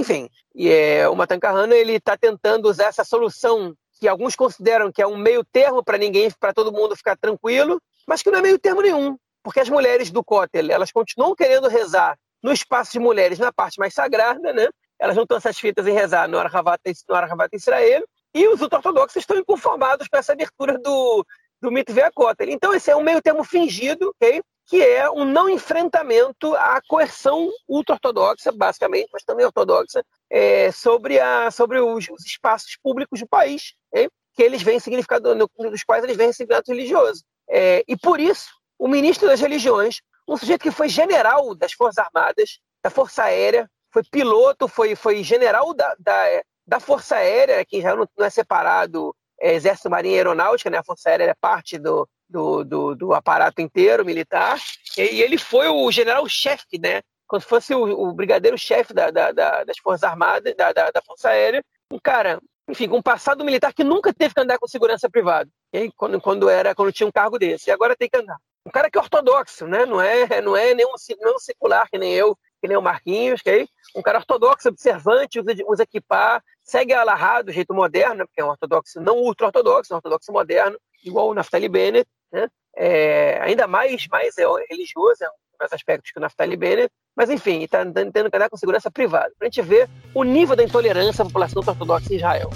[0.00, 4.90] enfim, e é, o Matan Kahana, ele está tentando usar essa solução que alguns consideram
[4.90, 8.38] que é um meio termo para ninguém, para todo mundo ficar tranquilo, mas que não
[8.38, 12.92] é meio termo nenhum, porque as mulheres do Kotel, elas continuam querendo rezar no espaço
[12.92, 14.68] de mulheres, na parte mais sagrada, né?
[14.98, 18.02] Elas não estão satisfeitas em rezar no Arahavat, no Arahavat Israel,
[18.34, 21.24] e os ortodoxos estão inconformados com essa abertura do,
[21.60, 22.48] do Mitveh Kotel.
[22.48, 24.42] Então, esse é um meio termo fingido, ok?
[24.70, 30.00] Que é um não enfrentamento à coerção ultra-ortodoxa, basicamente, mas também ortodoxa,
[30.30, 34.08] é, sobre, a, sobre os, os, espaços públicos do país, okay?
[34.32, 37.24] que eles veem significado, nos quais eles veem significado religioso.
[37.48, 38.48] É, e por isso,
[38.78, 43.68] o ministro das religiões, um sujeito que foi general das Forças Armadas, da Força Aérea,
[43.92, 48.30] foi piloto, foi, foi general da, da, da Força Aérea, que já não, não é
[48.30, 50.78] separado é, Exército, Marinha e Aeronáutica, né?
[50.78, 54.58] a Força Aérea é parte do, do, do, do aparato inteiro militar,
[54.96, 57.02] e ele foi o general-chefe, né?
[57.32, 61.62] Se fosse o, o brigadeiro-chefe da, da, da, das Forças Armadas, da, da, Força Aérea.
[61.92, 65.50] Um cara enfim, com um passado militar que nunca teve que andar com segurança privada,
[65.72, 65.90] okay?
[65.96, 68.36] quando, quando, era, quando tinha um cargo desse, e agora tem que andar.
[68.64, 69.84] Um cara que é ortodoxo, né?
[69.86, 73.66] não, é, não é nenhum não secular que nem eu, que nem o Marquinhos, okay?
[73.96, 78.44] um cara ortodoxo, observante, usa, usa equipar, segue a Alahá do jeito moderno, porque é
[78.44, 82.48] um ortodoxo não ultra-ortodoxo, é um ortodoxo moderno, igual o Naftali Bennett, né?
[82.76, 87.28] é, ainda mais, mais é religioso, é um mais aspectos que o Naftali Bennett, mas
[87.28, 91.22] enfim, está tentando andar com segurança privada, para a gente ver o nível da intolerância
[91.22, 92.50] da população ortodoxa em Israel.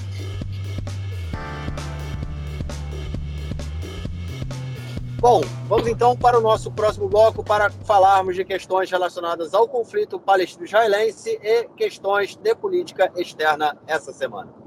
[5.21, 10.21] Bom, vamos então para o nosso próximo bloco para falarmos de questões relacionadas ao conflito
[10.21, 14.64] palestino-israelense e questões de política externa essa semana.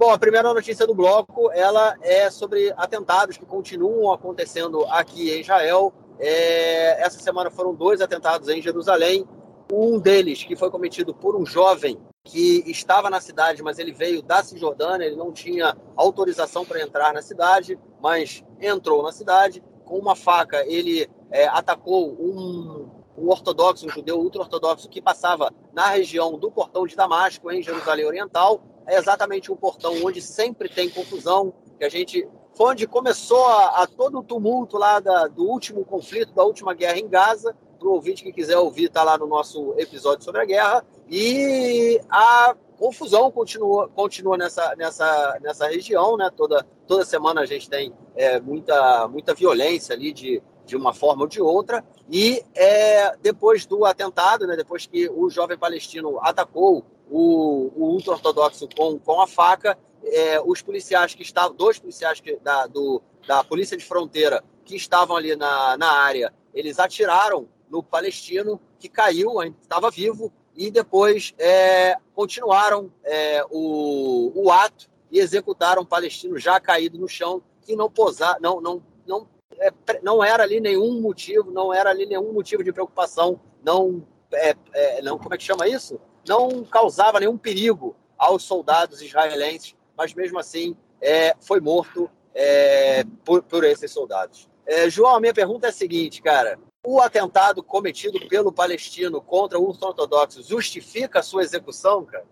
[0.00, 5.42] Bom, a primeira notícia do bloco, ela é sobre atentados que continuam acontecendo aqui em
[5.42, 5.92] Israel.
[6.18, 9.28] É, essa semana foram dois atentados em Jerusalém.
[9.70, 14.22] Um deles que foi cometido por um jovem que estava na cidade, mas ele veio
[14.22, 19.98] da Cisjordânia, ele não tinha autorização para entrar na cidade, mas entrou na cidade com
[19.98, 22.88] uma faca, ele é, atacou um,
[23.18, 28.06] um ortodoxo, um judeu ultra-ortodoxo que passava na região do portão de Damasco, em Jerusalém
[28.06, 28.62] Oriental.
[28.90, 33.82] É exatamente um portão onde sempre tem confusão, que a gente foi onde começou a,
[33.82, 37.56] a todo o tumulto lá da, do último conflito, da última guerra em Gaza.
[37.78, 40.84] Para o ouvinte que quiser ouvir, está lá no nosso episódio sobre a guerra.
[41.08, 46.28] E a confusão continua, continua nessa, nessa, nessa região, né?
[46.36, 51.22] Toda, toda semana a gente tem é, muita, muita violência ali de, de uma forma
[51.22, 51.84] ou de outra.
[52.10, 58.68] E é, depois do atentado, né, depois que o jovem palestino atacou o, o ultra-ortodoxo
[58.76, 63.42] com, com a faca, é, os policiais que estavam, dois policiais que, da, do, da
[63.44, 69.42] Polícia de Fronteira que estavam ali na, na área, eles atiraram no palestino que caiu,
[69.60, 76.58] estava vivo, e depois é, continuaram é, o, o ato e executaram um palestino já
[76.60, 81.50] caído no chão que não posar, não não não é, não era ali nenhum motivo,
[81.50, 85.68] não era ali nenhum motivo de preocupação, não é, é, não como é que chama
[85.68, 86.00] isso?
[86.26, 93.42] Não causava nenhum perigo aos soldados israelenses, mas mesmo assim é, foi morto é, por,
[93.42, 94.48] por esses soldados.
[94.66, 99.58] É, João, a minha pergunta é a seguinte, cara o atentado cometido pelo palestino contra
[99.58, 102.24] o ortodoxo justifica a sua execução, cara?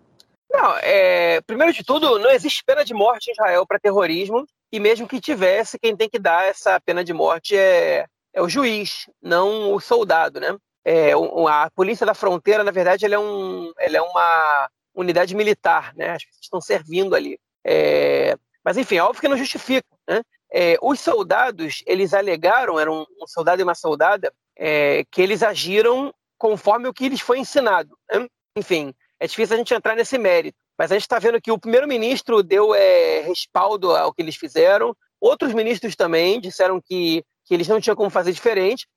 [0.51, 4.79] Não, é, primeiro de tudo, não existe pena de morte em Israel para terrorismo, e
[4.79, 9.07] mesmo que tivesse, quem tem que dar essa pena de morte é, é o juiz,
[9.21, 10.57] não o soldado, né?
[10.85, 15.93] É, a polícia da fronteira, na verdade, ela é, um, ela é uma unidade militar,
[15.95, 16.11] né?
[16.11, 17.39] As pessoas estão servindo ali.
[17.63, 20.21] É, mas, enfim, é óbvio que não justifica, né?
[20.51, 26.13] É, os soldados, eles alegaram, eram um soldado e uma soldada, é, que eles agiram
[26.37, 27.97] conforme o que lhes foi ensinado.
[28.11, 28.27] Né?
[28.55, 31.59] Enfim, é difícil a gente entrar nesse mérito, mas a gente está vendo que o
[31.59, 37.67] primeiro-ministro deu é, respaldo ao que eles fizeram, outros ministros também disseram que, que eles
[37.67, 38.87] não tinham como fazer diferente.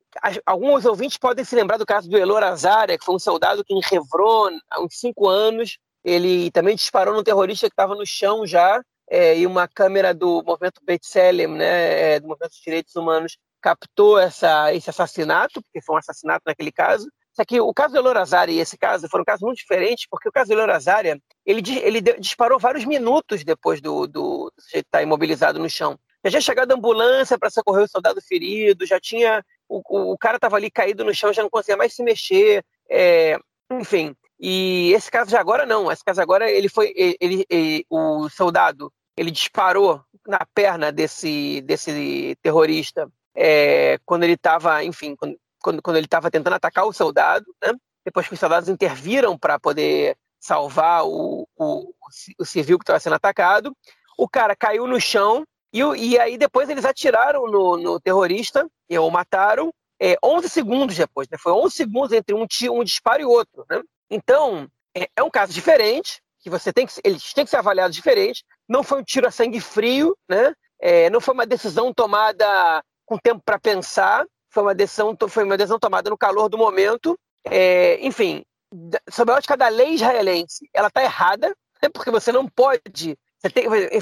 [0.45, 3.75] Alguns ouvintes podem se lembrar do caso do Elor Azaria, que foi um soldado que
[3.75, 8.47] em Hebron, há uns cinco anos, ele também disparou no terrorista que estava no chão
[8.47, 13.37] já, é, e uma câmera do movimento B'Tselem, né, é, do movimento dos direitos humanos,
[13.61, 17.09] captou essa, esse assassinato, porque foi um assassinato naquele caso.
[17.33, 20.33] Só que o caso do Elorazária e esse caso foram casos muito diferentes, porque o
[20.33, 25.59] caso do Elorazária, ele, ele disparou vários minutos depois do, do, do sujeito estar imobilizado
[25.59, 25.99] no chão.
[26.25, 29.45] Já tinha chegado a ambulância para socorrer o soldado ferido, já tinha.
[29.81, 32.65] O, o cara estava ali caído no chão, já não conseguia mais se mexer.
[32.91, 33.39] É,
[33.71, 34.15] enfim.
[34.39, 35.91] E esse caso de agora não.
[35.91, 36.93] Esse caso agora ele foi.
[36.97, 44.35] Ele, ele, ele, o soldado ele disparou na perna desse, desse terrorista é, quando ele
[44.35, 47.73] estava, enfim, quando, quando, quando ele estava tentando atacar o soldado, né?
[48.05, 51.95] depois que os soldados interviram para poder salvar o, o,
[52.39, 53.77] o civil que estava sendo atacado,
[54.19, 58.99] o cara caiu no chão e, e aí depois eles atiraram no, no terrorista e
[58.99, 61.39] o mataram é, 11 segundos depois, né?
[61.39, 63.81] Foi 11 segundos entre um, um disparo e outro, né?
[64.11, 67.95] Então, é, é, um caso diferente, que você tem que, eles têm que ser avaliados
[67.95, 68.45] diferente.
[68.69, 70.53] Não foi um tiro a sangue frio, né?
[70.81, 75.57] É, não foi uma decisão tomada com tempo para pensar, foi uma decisão, foi uma
[75.57, 77.17] decisão tomada no calor do momento.
[77.45, 78.45] É, enfim,
[79.09, 83.17] sob a ótica da lei israelense, ela está errada, né, porque você não pode,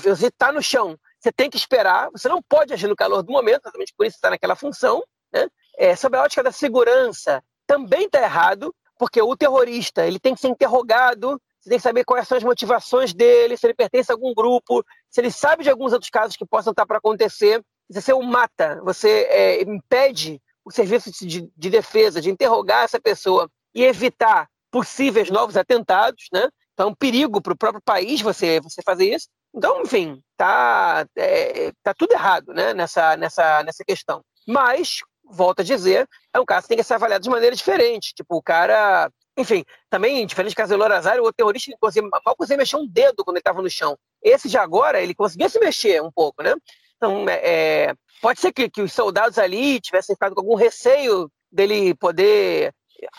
[0.03, 3.33] você está no chão, você tem que esperar, você não pode agir no calor do
[3.33, 5.03] momento, exatamente por isso está naquela função.
[5.33, 5.49] Né?
[5.79, 10.41] É, sob a ótica da segurança, também está errado, porque o terrorista ele tem que
[10.41, 14.15] ser interrogado, você tem que saber quais são as motivações dele, se ele pertence a
[14.15, 17.63] algum grupo, se ele sabe de alguns outros casos que possam estar para acontecer
[17.93, 23.51] você o mata, você é, impede o serviço de, de, defesa de interrogar essa pessoa
[23.75, 26.49] e evitar possíveis novos atentados, né?
[26.73, 29.29] Então é um perigo para o próprio país você, você fazer isso.
[29.55, 34.23] Então, enfim, tá, é, tá tudo errado né, nessa, nessa, nessa questão.
[34.47, 38.15] Mas, volto a dizer, é um caso que tem que ser avaliado de maneira diferente.
[38.15, 39.11] Tipo, o cara.
[39.37, 43.25] Enfim, também, diferente do caso do Lorazar, o terrorista conseguia, mal conseguia mexer um dedo
[43.25, 43.97] quando ele estava no chão.
[44.23, 46.55] Esse de agora, ele conseguia se mexer um pouco, né?
[46.97, 51.31] Então, é, é, pode ser que, que os soldados ali tivessem ficado com algum receio
[51.51, 52.75] dele poder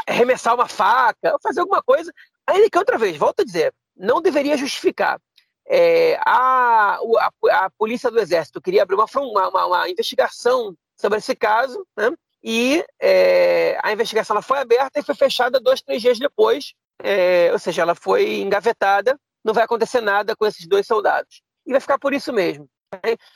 [0.08, 2.14] arremessar uma faca, fazer alguma coisa.
[2.46, 5.20] Ainda que outra vez, volto a dizer, não deveria justificar.
[5.74, 7.32] É, a, a,
[7.66, 12.12] a, polícia do Exército queria abrir uma, uma, uma investigação sobre esse caso, né?
[12.44, 17.50] e é, a investigação ela foi aberta e foi fechada dois, três dias depois, é,
[17.54, 21.42] ou seja, ela foi engavetada, não vai acontecer nada com esses dois soldados.
[21.66, 22.68] E vai ficar por isso mesmo.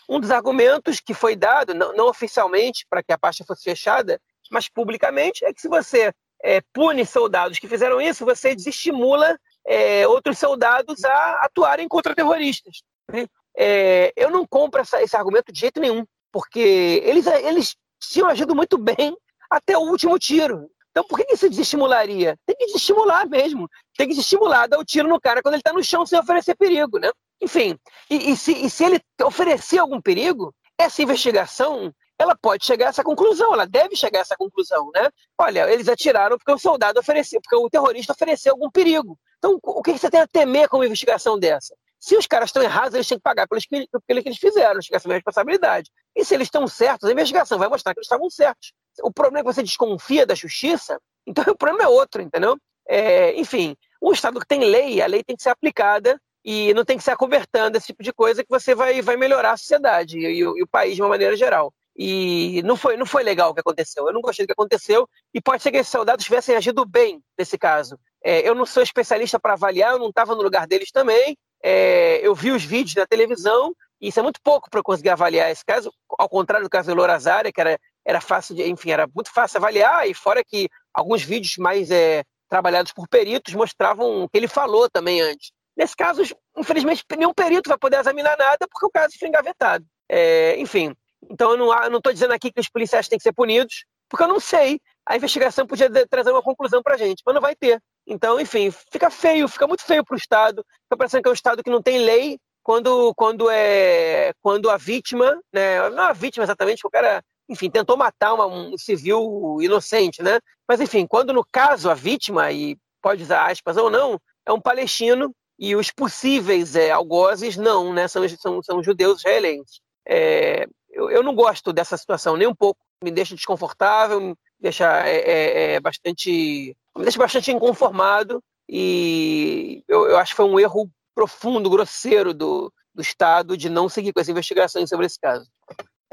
[0.09, 4.19] Um dos argumentos que foi dado, não, não oficialmente, para que a pasta fosse fechada,
[4.51, 6.11] mas publicamente, é que se você
[6.43, 12.81] é, pune soldados que fizeram isso, você desestimula é, outros soldados a atuarem contra terroristas.
[13.11, 13.25] Né?
[13.57, 18.55] É, eu não compro essa, esse argumento de jeito nenhum, porque eles, eles tinham agido
[18.55, 19.15] muito bem
[19.49, 20.69] até o último tiro.
[20.91, 22.37] Então, por que, isso desestimularia?
[22.45, 23.69] Tem que desestimular mesmo.
[23.97, 26.55] Tem que desestimular, dar o tiro no cara quando ele está no chão sem oferecer
[26.55, 27.11] perigo, né?
[27.41, 27.77] Enfim,
[28.09, 32.89] e, e, se, e se ele oferecer algum perigo, essa investigação ela pode chegar a
[32.89, 35.09] essa conclusão, ela deve chegar a essa conclusão, né?
[35.37, 39.17] Olha, eles atiraram porque o soldado ofereceu, porque o terrorista ofereceu algum perigo.
[39.37, 41.75] Então, o que você tem a temer com uma investigação dessa?
[41.99, 44.77] Se os caras estão errados, eles têm que pagar pelo que, pelo que eles fizeram,
[44.77, 45.91] acho que essa é a responsabilidade.
[46.15, 48.73] E se eles estão certos, a investigação vai mostrar que eles estavam certos.
[49.01, 52.57] O problema é que você desconfia da justiça, então o problema é outro, entendeu?
[52.87, 56.85] É, enfim, um Estado que tem lei, a lei tem que ser aplicada e não
[56.85, 60.19] tem que ser acobertando esse tipo de coisa que você vai, vai melhorar a sociedade
[60.19, 61.73] e, e, e, o país de uma maneira geral.
[61.97, 64.07] E não foi, não foi legal o que aconteceu.
[64.07, 67.21] Eu não gostei do que aconteceu e pode ser que esses soldados tivessem agido bem
[67.37, 67.97] nesse caso.
[68.23, 71.37] É, eu não sou especialista para avaliar, eu não estava no lugar deles também.
[71.63, 75.49] É, eu vi os vídeos na televisão e isso é muito pouco para conseguir avaliar
[75.49, 79.07] esse caso, ao contrário do caso do Lorazária, que era, era fácil de, enfim, era
[79.13, 84.29] muito fácil avaliar, e fora que alguns vídeos mais é, trabalhados por peritos mostravam o
[84.29, 85.51] que ele falou também antes.
[85.75, 86.21] Nesse caso,
[86.57, 89.85] infelizmente, nenhum perito vai poder examinar nada porque o caso foi engavetado.
[90.09, 90.93] É, enfim,
[91.29, 91.57] então eu
[91.89, 94.79] não estou dizendo aqui que os policiais têm que ser punidos, porque eu não sei.
[95.05, 97.81] A investigação podia trazer uma conclusão para a gente, mas não vai ter.
[98.07, 100.65] Então, enfim, fica feio, fica muito feio para o Estado.
[100.83, 104.77] Fica parecendo que é um Estado que não tem lei quando, quando, é, quando a
[104.77, 110.23] vítima, né, não a vítima exatamente, o cara, enfim, tentou matar uma, um civil inocente,
[110.23, 110.39] né?
[110.67, 114.59] Mas, enfim, quando no caso a vítima, e pode usar aspas ou não, é um
[114.59, 118.07] palestino e os possíveis é, algozes não, né?
[118.07, 119.79] São, são, são judeus israelenses.
[120.07, 122.79] É, eu, eu, não gosto dessa situação nem um pouco.
[123.03, 130.07] Me deixa desconfortável, me deixa é, é, é bastante, me deixa bastante inconformado e eu,
[130.07, 134.21] eu, acho que foi um erro profundo, grosseiro do, do Estado de não seguir com
[134.21, 135.47] as investigações sobre esse caso.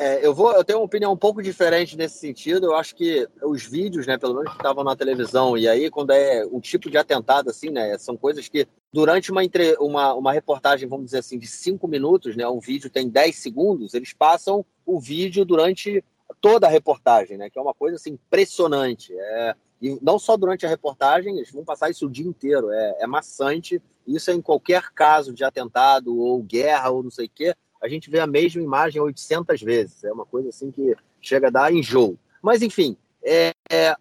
[0.02, 2.66] É, eu vou, eu tenho uma opinião um pouco diferente nesse sentido.
[2.66, 6.10] Eu acho que os vídeos, né, pelo menos que estavam na televisão, e aí quando
[6.10, 9.42] é um tipo de atentado assim, né, são coisas que durante uma,
[9.78, 13.94] uma, uma reportagem, vamos dizer assim, de cinco minutos, né, um vídeo tem 10 segundos,
[13.94, 16.02] eles passam o vídeo durante
[16.40, 19.14] toda a reportagem, né, que é uma coisa assim impressionante.
[19.16, 22.72] É, e não só durante a reportagem, eles vão passar isso o dia inteiro.
[22.72, 23.80] É, é maçante.
[24.04, 27.88] Isso é em qualquer caso de atentado ou guerra ou não sei o quê a
[27.88, 30.04] gente vê a mesma imagem 800 vezes.
[30.04, 32.16] É uma coisa assim que chega a dar enjoo.
[32.40, 33.96] Mas, enfim, é, é,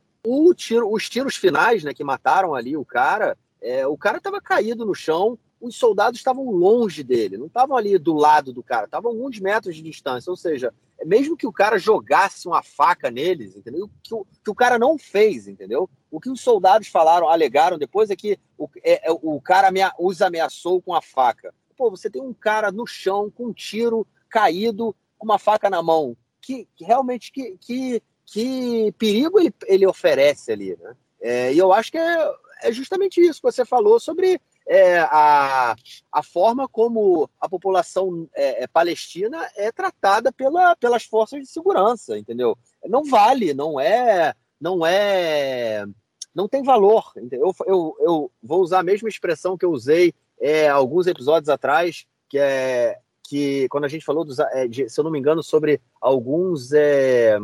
[0.56, 4.86] tiro, os tiros finais né, que mataram ali o cara, é, o cara estava caído
[4.86, 9.12] no chão, os soldados estavam longe dele, não estavam ali do lado do cara, estavam
[9.12, 10.30] alguns metros de distância.
[10.30, 10.72] Ou seja,
[11.04, 13.90] mesmo que o cara jogasse uma faca neles, entendeu?
[14.04, 15.90] Que o, que o cara não fez, entendeu?
[16.12, 20.22] O que os soldados falaram, alegaram depois é que o, é, é o cara os
[20.22, 21.52] ameaçou com a faca
[21.82, 25.82] pô, você tem um cara no chão com um tiro caído, com uma faca na
[25.82, 26.16] mão.
[26.40, 30.96] Que, que realmente que, que, que perigo ele, ele oferece ali, né?
[31.20, 35.76] É, e eu acho que é, é justamente isso que você falou sobre é, a,
[36.12, 42.16] a forma como a população é, é, palestina é tratada pela, pelas forças de segurança,
[42.16, 42.56] entendeu?
[42.86, 45.84] Não vale, não é, não é,
[46.34, 47.12] não tem valor.
[47.32, 52.06] Eu, eu, eu vou usar a mesma expressão que eu usei é, alguns episódios atrás,
[52.28, 52.98] que é
[53.32, 56.74] que quando a gente falou, dos, é, de, se eu não me engano, sobre alguns
[56.74, 57.38] é,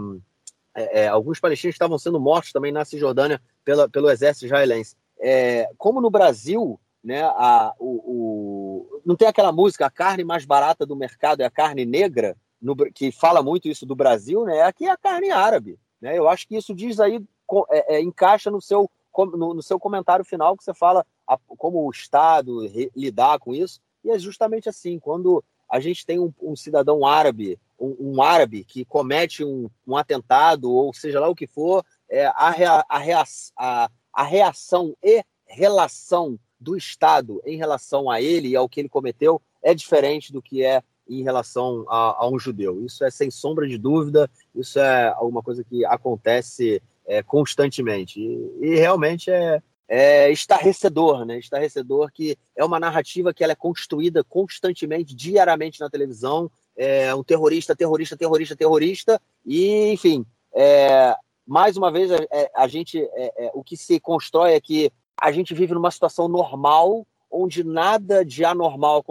[0.75, 4.97] é, é alguns palestinos que estavam sendo mortos também na Cisjordânia pela, pelo exército israelense.
[5.17, 10.43] É, como no Brasil, né, a, o, o, não tem aquela música, a carne mais
[10.43, 14.63] barata do mercado é a carne negra, no, que fala muito isso do Brasil, né,
[14.63, 15.79] aqui é a carne árabe.
[16.01, 17.23] Né, eu acho que isso diz aí,
[17.69, 21.91] é, encaixa no seu, no, no seu comentário final, que você fala a, como o
[21.91, 23.79] Estado re, lidar com isso.
[24.03, 28.63] E é justamente assim, quando a gente tem um, um cidadão árabe, um, um, árabe
[28.63, 32.97] que comete um, um, atentado, ou seja lá o que for, é, a, rea, a,
[32.97, 33.23] rea,
[33.57, 38.89] a, a reação e relação do Estado em relação a ele e ao que ele
[38.89, 42.83] cometeu é diferente do que é em relação a, a um judeu.
[42.85, 48.19] Isso é sem sombra de dúvida, isso é alguma coisa que acontece é, constantemente.
[48.19, 51.39] E, e realmente é, é estarrecedor, né?
[51.39, 56.51] Estarrecedor que é uma narrativa que ela é construída constantemente, diariamente na televisão.
[56.75, 59.21] É um terrorista, terrorista, terrorista, terrorista.
[59.45, 61.15] E, enfim, é,
[61.45, 64.91] mais uma vez, a, é, a gente, é, é, o que se constrói é que
[65.19, 69.03] a gente vive numa situação normal, onde nada de anormal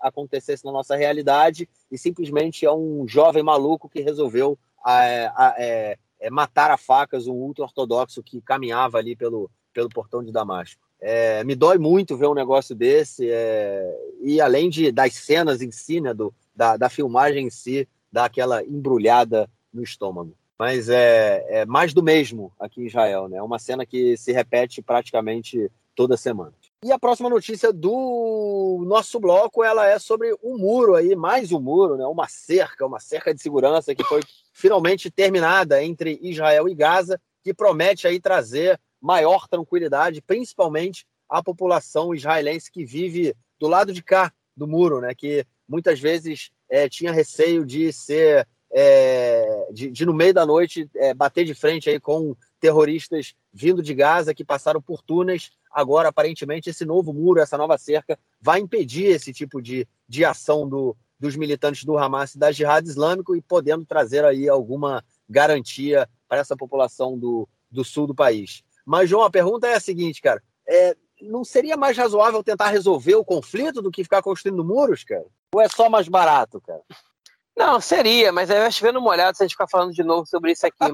[0.00, 6.30] acontecesse na nossa realidade e simplesmente é um jovem maluco que resolveu é, é, é,
[6.30, 10.80] matar a facas um ultra-ortodoxo que caminhava ali pelo, pelo portão de Damasco.
[11.00, 15.70] É, me dói muito ver um negócio desse é, e além de das cenas em
[15.70, 20.34] si, né, do, da, da filmagem em si, dá aquela embrulhada no estômago.
[20.58, 23.38] Mas é, é mais do mesmo aqui em Israel, né?
[23.38, 26.52] É uma cena que se repete praticamente toda semana.
[26.82, 31.60] E a próxima notícia do nosso bloco, ela é sobre um muro aí, mais um
[31.60, 32.06] muro, né?
[32.06, 34.20] Uma cerca, uma cerca de segurança que foi
[34.52, 42.14] finalmente terminada entre Israel e Gaza, que promete aí trazer maior tranquilidade, principalmente à população
[42.14, 45.14] israelense que vive do lado de cá do muro, né?
[45.14, 50.88] Que muitas vezes é, tinha receio de ser é, de, de, no meio da noite
[50.96, 55.52] é, bater de frente aí com terroristas vindo de Gaza que passaram por túneis.
[55.70, 60.66] Agora, aparentemente, esse novo muro, essa nova cerca, vai impedir esse tipo de, de ação
[60.66, 66.08] do, dos militantes do Hamas e da Jihad Islâmico e podendo trazer aí alguma garantia
[66.26, 68.64] para essa população do, do sul do país.
[68.84, 70.42] Mas, João, a pergunta é a seguinte, cara.
[70.66, 75.24] É, não seria mais razoável tentar resolver o conflito do que ficar construindo muros, cara?
[75.54, 76.82] Ou é só mais barato, cara?
[77.56, 80.52] Não, seria, mas aí vai chovendo molhado se a gente ficar falando de novo sobre
[80.52, 80.92] isso aqui.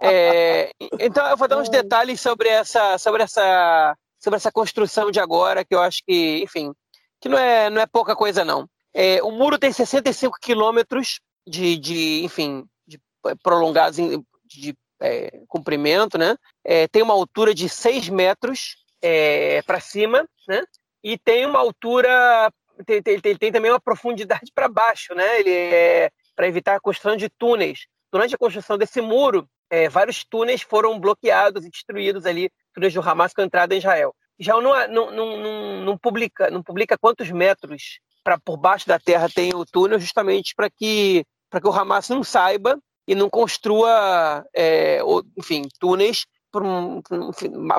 [0.00, 5.20] é, então eu vou dar uns detalhes sobre essa, sobre essa, sobre essa construção de
[5.20, 6.72] agora, que eu acho que, enfim,
[7.20, 8.66] que não é, não é pouca coisa não.
[8.94, 12.98] É, o muro tem 65 quilômetros de, de, enfim, de
[13.42, 13.98] prolongados
[14.46, 16.36] de é, comprimento, né?
[16.64, 20.62] É, tem uma altura de 6 metros é, para cima, né?
[21.02, 22.50] E tem uma altura
[22.86, 25.40] tem, tem, tem, tem também uma profundidade para baixo, né?
[25.40, 27.86] Ele é para evitar a construção de túneis.
[28.10, 33.00] Durante a construção desse muro, é, vários túneis foram bloqueados e destruídos ali, túneis do
[33.00, 34.14] Hamas com entrada em Israel.
[34.38, 39.28] Israel não, não, não, não, publica, não publica quantos metros para por baixo da terra
[39.28, 44.44] tem o túnel, justamente para que, para que o Hamas não saiba e não construa,
[44.54, 45.00] é,
[45.36, 46.62] enfim, túneis por,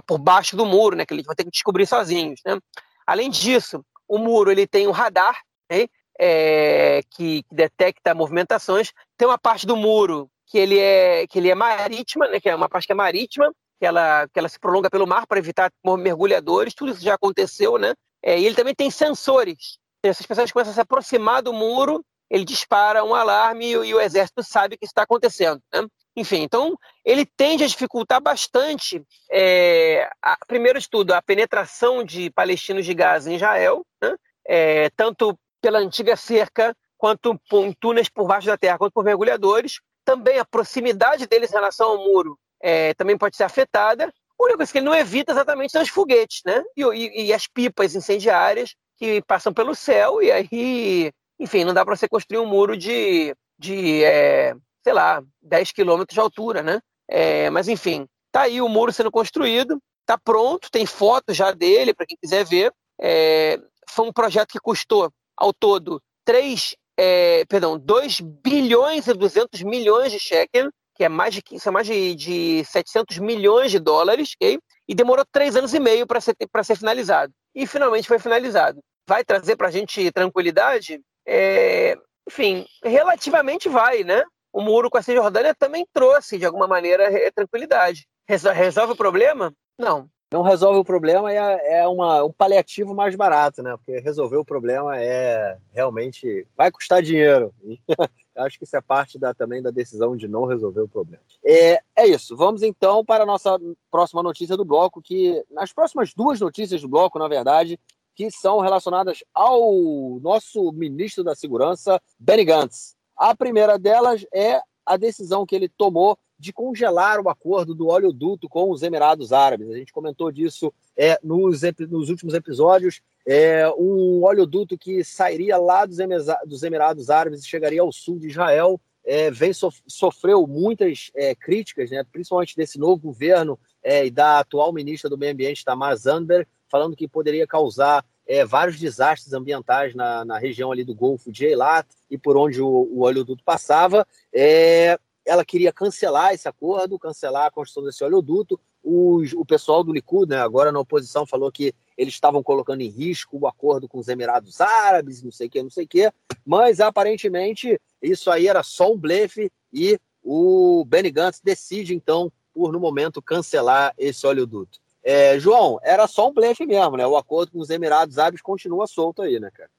[0.05, 2.41] por, baixo do muro, né, que eles vão ter que descobrir sozinhos.
[2.45, 2.57] Né?
[3.05, 5.87] Além disso, o muro ele tem um radar né,
[6.19, 8.91] é, que, que, detecta movimentações.
[9.17, 12.55] Tem uma parte do muro que ele é, que ele é marítima, né, que é
[12.55, 15.71] uma parte que é marítima, que ela, que ela se prolonga pelo mar para evitar
[15.99, 16.73] mergulhadores.
[16.73, 17.93] Tudo isso já aconteceu, né?
[18.23, 19.77] É, e ele também tem sensores.
[20.01, 22.03] Essas pessoas começam a se aproximar do muro,
[22.33, 25.61] ele dispara um alarme e, e o exército sabe que isso está acontecendo.
[25.71, 25.85] Né?
[26.15, 26.75] Enfim, então
[27.05, 32.93] ele tende a dificultar bastante, é, a, primeiro de tudo, a penetração de palestinos de
[32.95, 34.15] Gaza em Israel, né?
[34.47, 39.79] é, tanto pela antiga cerca, quanto em túneis por baixo da terra, quanto por mergulhadores.
[40.03, 44.05] Também a proximidade deles em relação ao muro é, também pode ser afetada.
[44.05, 46.63] A única coisa que ele não evita exatamente são os foguetes, né?
[46.75, 51.85] E, e, e as pipas incendiárias que passam pelo céu, e aí, enfim, não dá
[51.85, 56.79] para você construir um muro de, de é, sei lá, 10 quilômetros de altura, né?
[57.07, 61.93] É, mas enfim, tá aí o muro sendo construído, tá pronto, tem foto já dele
[61.93, 62.71] para quem quiser ver.
[62.99, 63.59] É,
[63.89, 70.11] foi um projeto que custou ao todo 3, é, perdão, 2 bilhões e 200 milhões
[70.11, 74.59] de shekel, que é mais de, são mais de, de 700 milhões de dólares, okay?
[74.87, 77.33] e demorou três anos e meio para ser, ser finalizado.
[77.55, 78.79] E finalmente foi finalizado.
[79.07, 81.01] Vai trazer para a gente tranquilidade?
[81.25, 81.97] É,
[82.27, 84.23] enfim, relativamente vai, né?
[84.53, 88.07] o muro com a Cisjordânia também trouxe, de alguma maneira, tranquilidade.
[88.27, 89.51] Resolve o problema?
[89.77, 90.07] Não.
[90.31, 93.75] Não resolve o problema é, é uma, um paliativo mais barato, né?
[93.77, 97.53] Porque resolver o problema é realmente vai custar dinheiro.
[98.35, 101.21] Acho que isso é parte da, também da decisão de não resolver o problema.
[101.45, 102.35] É, é isso.
[102.35, 103.59] Vamos então para a nossa
[103.91, 107.79] próxima notícia do bloco, que nas próximas duas notícias do bloco, na verdade,
[108.15, 112.95] que são relacionadas ao nosso ministro da Segurança, Benny Gantz.
[113.15, 118.49] A primeira delas é a decisão que ele tomou de congelar o acordo do oleoduto
[118.49, 119.69] com os Emirados Árabes.
[119.69, 123.01] A gente comentou disso é, nos, nos últimos episódios.
[123.25, 125.97] é, um oleoduto que sairia lá dos,
[126.45, 129.51] dos Emirados Árabes e chegaria ao sul de Israel, é, vem
[129.87, 135.17] sofreu muitas é, críticas, né, principalmente desse novo governo é, e da atual ministra do
[135.17, 140.71] Meio Ambiente, Tamar Zandberg, falando que poderia causar é, vários desastres ambientais na, na, região
[140.71, 144.07] ali do Golfo de Eilat e por onde o, o oleoduto passava.
[144.33, 148.59] É, ela queria cancelar esse acordo, cancelar a construção desse oleoduto.
[148.83, 152.89] O, o pessoal do Likud, né, agora na oposição, falou que eles estavam colocando em
[152.89, 156.11] risco o acordo com os Emirados Árabes, não sei o que, não sei o que,
[156.43, 162.71] mas aparentemente isso aí era só um blefe e o Benny Gantz decide, então, por
[162.73, 164.82] no momento cancelar esse oleoduto.
[165.03, 167.05] É, João, era só um blefe mesmo, né?
[167.05, 169.69] O acordo com os Emirados Árabes continua solto aí, né, cara?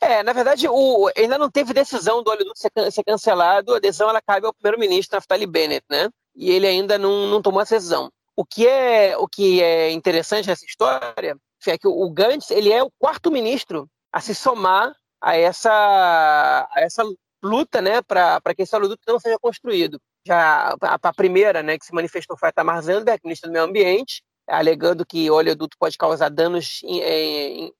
[0.00, 3.74] É, na verdade, o, ainda não teve decisão do oleoduto ser, ser cancelado.
[3.74, 6.08] A decisão ela cabe ao primeiro-ministro Naftali Bennett, né?
[6.34, 8.10] E ele ainda não, não tomou essa decisão.
[8.34, 12.82] O que é o que é interessante nessa história é que o Gantz ele é
[12.82, 17.02] o quarto ministro a se somar a essa a essa
[17.42, 20.00] luta, né, para que esse oleoduto não seja construído.
[20.26, 23.64] Já a, a, primeira, né, que se manifestou foi a Tamar Zandberg, ministra do Meio
[23.64, 26.80] Ambiente, alegando que o oleoduto pode causar danos,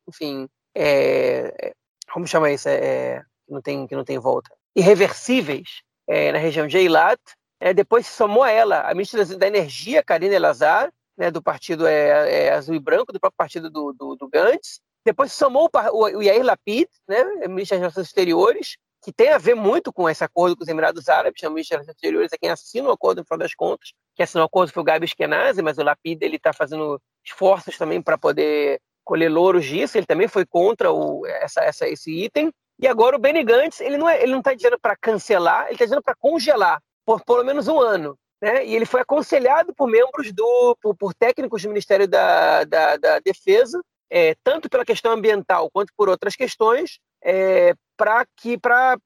[0.08, 1.74] enfim, é,
[2.12, 2.68] como chama isso?
[2.68, 4.50] É, que, não tem, que não tem volta.
[4.74, 7.20] Irreversíveis é, na região de Eilat.
[7.60, 11.86] É, depois se somou a ela a ministra da Energia, Karine Elazar, né, do partido
[11.86, 14.80] é, é, Azul e Branco, do próprio partido do, do, do Gantz.
[15.04, 19.38] Depois se somou o, o Yair Lapid, né, ministro das Relações Exteriores, que tem a
[19.38, 22.38] ver muito com esse acordo com os Emirados Árabes, o ministro das Relações Exteriores é
[22.38, 25.06] quem assina o acordo, no final das contas, que assinou o acordo foi o Gabi
[25.06, 30.28] Eskenazi, mas o Lapid está fazendo esforços também para poder colher louros disso, ele também
[30.28, 32.52] foi contra o, essa, essa, esse item.
[32.78, 36.02] E agora o Benny Gantz, ele não é, está dizendo para cancelar, ele está dizendo
[36.02, 38.16] para congelar por pelo menos um ano.
[38.40, 38.64] Né?
[38.64, 43.18] E ele foi aconselhado por membros do, por, por técnicos do Ministério da, da, da
[43.18, 48.96] Defesa, é, tanto pela questão ambiental quanto por outras questões, é, para que para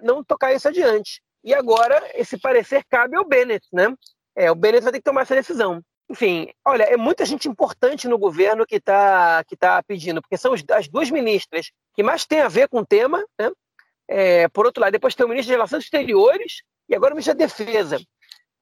[0.00, 1.20] não tocar isso adiante.
[1.42, 3.92] E agora esse parecer cabe ao Bennett, né?
[4.36, 5.82] É, o Bennett vai ter que tomar essa decisão.
[6.08, 10.54] Enfim, olha, é muita gente importante no governo que está que tá pedindo, porque são
[10.54, 13.50] as duas ministras que mais têm a ver com o tema, né?
[14.06, 17.34] É, por outro lado, depois tem o ministro de Relações Exteriores e agora o ministro
[17.34, 18.00] da Defesa.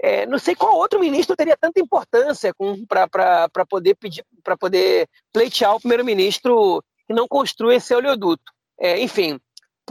[0.03, 2.55] É, não sei qual outro ministro teria tanta importância
[2.89, 8.51] para poder pedir, para poder pleitear o primeiro-ministro que não construa esse oleoduto.
[8.81, 9.39] É, enfim,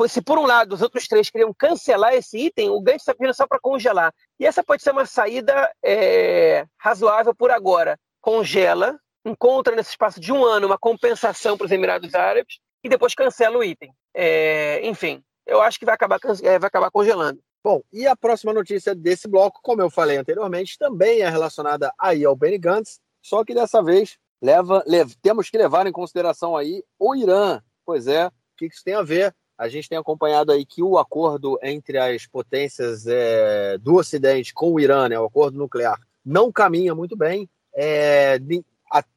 [0.07, 3.33] se por um lado os outros três queriam cancelar esse item, o Gantz está pedindo
[3.33, 4.13] só para congelar.
[4.39, 7.99] E essa pode ser uma saída é, razoável por agora.
[8.21, 13.15] Congela, encontra nesse espaço de um ano uma compensação para os Emirados Árabes e depois
[13.15, 13.91] cancela o item.
[14.13, 17.39] É, enfim, eu acho que vai acabar, é, vai acabar congelando.
[17.63, 22.23] Bom, e a próxima notícia desse bloco, como eu falei anteriormente, também é relacionada aí
[22.23, 26.81] ao Benny Gantz, só que dessa vez leva, leva, temos que levar em consideração aí
[26.97, 27.61] o Irã.
[27.85, 29.35] Pois é, o que isso tem a ver?
[29.59, 34.71] A gente tem acompanhado aí que o acordo entre as potências é, do Ocidente com
[34.71, 37.49] o Irã, né, o acordo nuclear, não caminha muito bem.
[37.73, 38.39] É,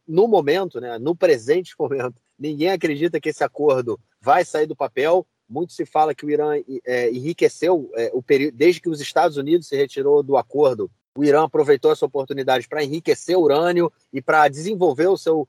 [0.07, 5.25] no momento, né, no presente momento, ninguém acredita que esse acordo vai sair do papel.
[5.49, 9.37] Muito se fala que o Irã é, enriqueceu é, o período, desde que os Estados
[9.37, 10.91] Unidos se retirou do acordo.
[11.17, 15.47] O Irã aproveitou essa oportunidade para enriquecer o urânio e para desenvolver o seu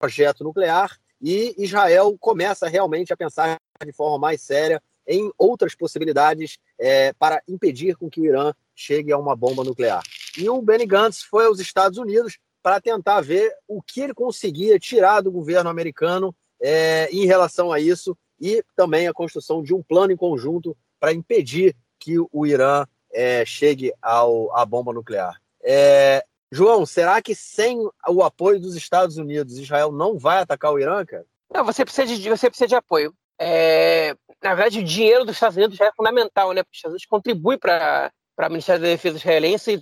[0.00, 0.98] projeto nuclear.
[1.20, 7.42] E Israel começa realmente a pensar de forma mais séria em outras possibilidades é, para
[7.48, 10.02] impedir com que o Irã chegue a uma bomba nuclear.
[10.38, 14.78] E o Benny Gantz foi aos Estados Unidos para tentar ver o que ele conseguia
[14.78, 19.82] tirar do governo americano é, em relação a isso e também a construção de um
[19.82, 25.40] plano em conjunto para impedir que o Irã é, chegue ao, à bomba nuclear.
[25.62, 30.78] É, João, será que sem o apoio dos Estados Unidos, Israel não vai atacar o
[30.78, 31.26] Irã, cara?
[31.52, 33.14] Não, você precisa de, você precisa de apoio.
[33.40, 36.62] É, na verdade, o dinheiro dos Estados Unidos já é fundamental, né?
[36.62, 39.80] Porque os Estados Unidos contribui para o Ministério da Defesa israelense,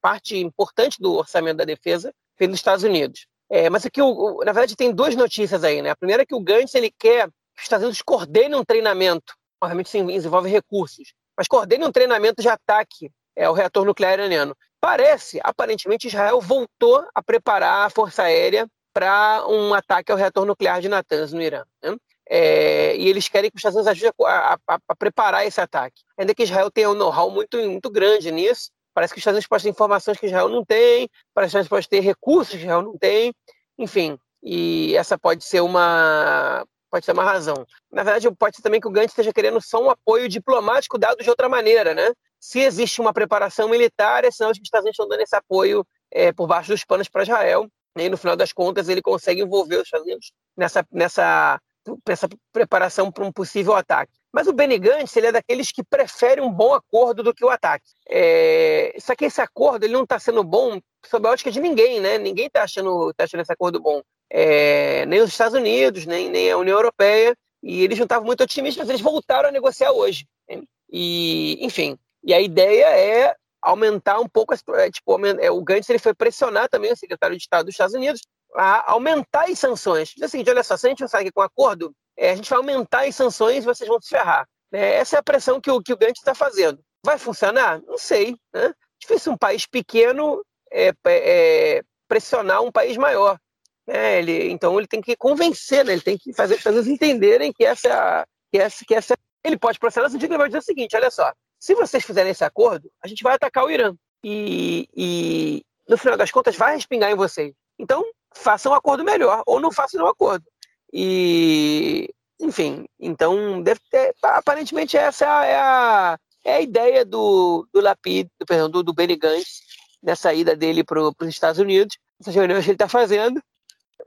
[0.00, 3.26] parte importante do orçamento da defesa vem dos Estados Unidos.
[3.48, 5.90] É, mas aqui, o, na verdade, tem duas notícias aí, né?
[5.90, 9.34] A primeira é que o Gantz ele quer que os Estados Unidos coordenem um treinamento,
[9.62, 14.56] obviamente isso envolve recursos, mas coordene um treinamento de ataque é, ao reator nuclear iraniano.
[14.80, 20.80] Parece, aparentemente, Israel voltou a preparar a força aérea para um ataque ao reator nuclear
[20.80, 21.64] de Natanz, no Irã.
[21.82, 21.96] Né?
[22.34, 26.00] É, e eles querem que os Estados Unidos ajudem a, a, a, preparar esse ataque.
[26.16, 29.48] Ainda que Israel tenha um know-how muito, muito grande nisso, parece que os Estados Unidos
[29.48, 32.54] podem ter informações que Israel não tem, parece que os Estados Unidos podem ter recursos
[32.54, 33.34] que Israel não tem,
[33.76, 34.18] enfim.
[34.42, 37.66] E essa pode ser uma pode ser uma razão.
[37.90, 41.22] Na verdade, pode ser também que o Gantz esteja querendo só um apoio diplomático dado
[41.22, 42.14] de outra maneira, né?
[42.40, 45.36] Se existe uma preparação militar, é sinal de que os Estados Unidos estão dando esse
[45.36, 47.68] apoio é, por baixo dos panos para Israel.
[47.94, 51.60] E no final das contas ele consegue envolver os Estados Unidos nessa, nessa,
[52.06, 54.12] nessa preparação para um possível ataque.
[54.32, 57.50] Mas o Benny Gantz, ele é daqueles que prefere um bom acordo do que o
[57.50, 57.84] ataque.
[58.08, 58.94] É...
[58.98, 62.18] Só que esse acordo ele não está sendo bom sob a ótica de ninguém, né?
[62.18, 64.00] Ninguém está achando, tá achando esse acordo bom.
[64.30, 65.04] É...
[65.06, 67.36] Nem os Estados Unidos, nem, nem a União Europeia.
[67.62, 70.26] E eles não estavam muito otimistas, eles voltaram a negociar hoje.
[70.48, 70.62] Né?
[70.90, 76.00] E, enfim, e a ideia é aumentar um pouco, é, tipo, é, o Gantz ele
[76.00, 78.20] foi pressionar também o secretário de Estado dos Estados Unidos
[78.54, 80.10] a aumentar as sanções.
[80.10, 82.48] Diz o seguinte, olha só, se a gente não sai com acordo, é, a gente
[82.48, 84.46] vai aumentar as sanções e vocês vão se ferrar.
[84.72, 86.80] É, essa é a pressão que o, que o Gantz está fazendo.
[87.04, 87.80] Vai funcionar?
[87.82, 88.36] Não sei.
[88.52, 88.72] Né?
[89.00, 93.38] Difícil um país pequeno é, é, pressionar um país maior.
[93.86, 94.18] Né?
[94.18, 95.92] Ele, então ele tem que convencer, né?
[95.92, 99.16] ele tem que fazer as pessoas entenderem que essa, que essa, que essa.
[99.44, 102.04] Ele pode pressionar no sentido que ele vai dizer o seguinte: olha só, se vocês
[102.04, 103.94] fizerem esse acordo, a gente vai atacar o Irã.
[104.24, 107.52] E, e no final das contas vai respingar em vocês.
[107.78, 108.04] Então,
[108.34, 110.44] façam um acordo melhor, ou não façam um acordo.
[110.92, 118.28] E, enfim, então, deve ter, aparentemente essa é a, é a ideia do, do Lapid,
[118.38, 119.60] do, perdão, do, do Benny Gantz,
[120.02, 123.40] nessa ida dele para os Estados Unidos, essas reuniões que ele está fazendo.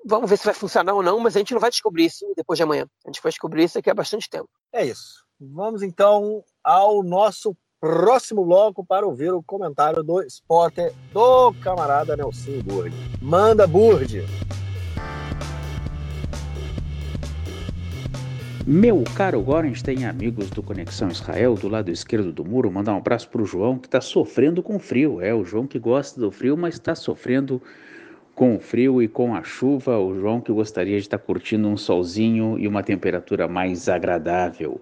[0.05, 2.57] Vamos ver se vai funcionar ou não, mas a gente não vai descobrir isso depois
[2.57, 2.85] de amanhã.
[3.05, 4.49] A gente vai descobrir isso daqui a bastante tempo.
[4.71, 5.25] É isso.
[5.39, 7.55] Vamos então ao nosso
[7.85, 12.95] próximo bloco para ouvir o comentário do spotter do camarada Nelson Burd.
[13.21, 14.25] Manda, Burd!
[18.65, 23.29] Meu caro Gorenstein, amigos do Conexão Israel, do lado esquerdo do muro, mandar um abraço
[23.29, 25.21] para o João que está sofrendo com frio.
[25.21, 27.61] É, o João que gosta do frio, mas está sofrendo
[28.33, 29.99] com o frio e com a chuva.
[29.99, 34.81] O João que gostaria de estar tá curtindo um solzinho e uma temperatura mais agradável.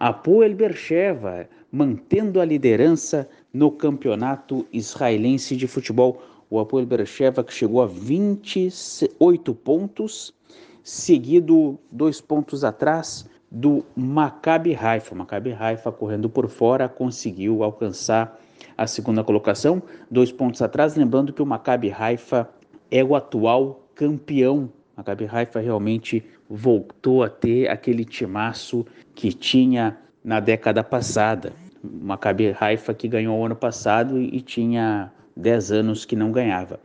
[0.00, 6.22] Apoel Bercheva, mantendo a liderança no campeonato israelense de futebol.
[6.48, 10.34] O Apoel Bercheva que chegou a 28 pontos
[10.82, 15.14] seguido dois pontos atrás do Maccabi Haifa.
[15.14, 18.38] Maccabi Haifa correndo por fora conseguiu alcançar
[18.76, 22.48] a segunda colocação, dois pontos atrás, lembrando que o Maccabi Haifa
[22.90, 24.70] é o atual campeão.
[24.96, 31.52] Maccabi Haifa realmente voltou a ter aquele timaço que tinha na década passada.
[31.82, 36.78] Maccabi Haifa que ganhou ano passado e tinha 10 anos que não ganhava.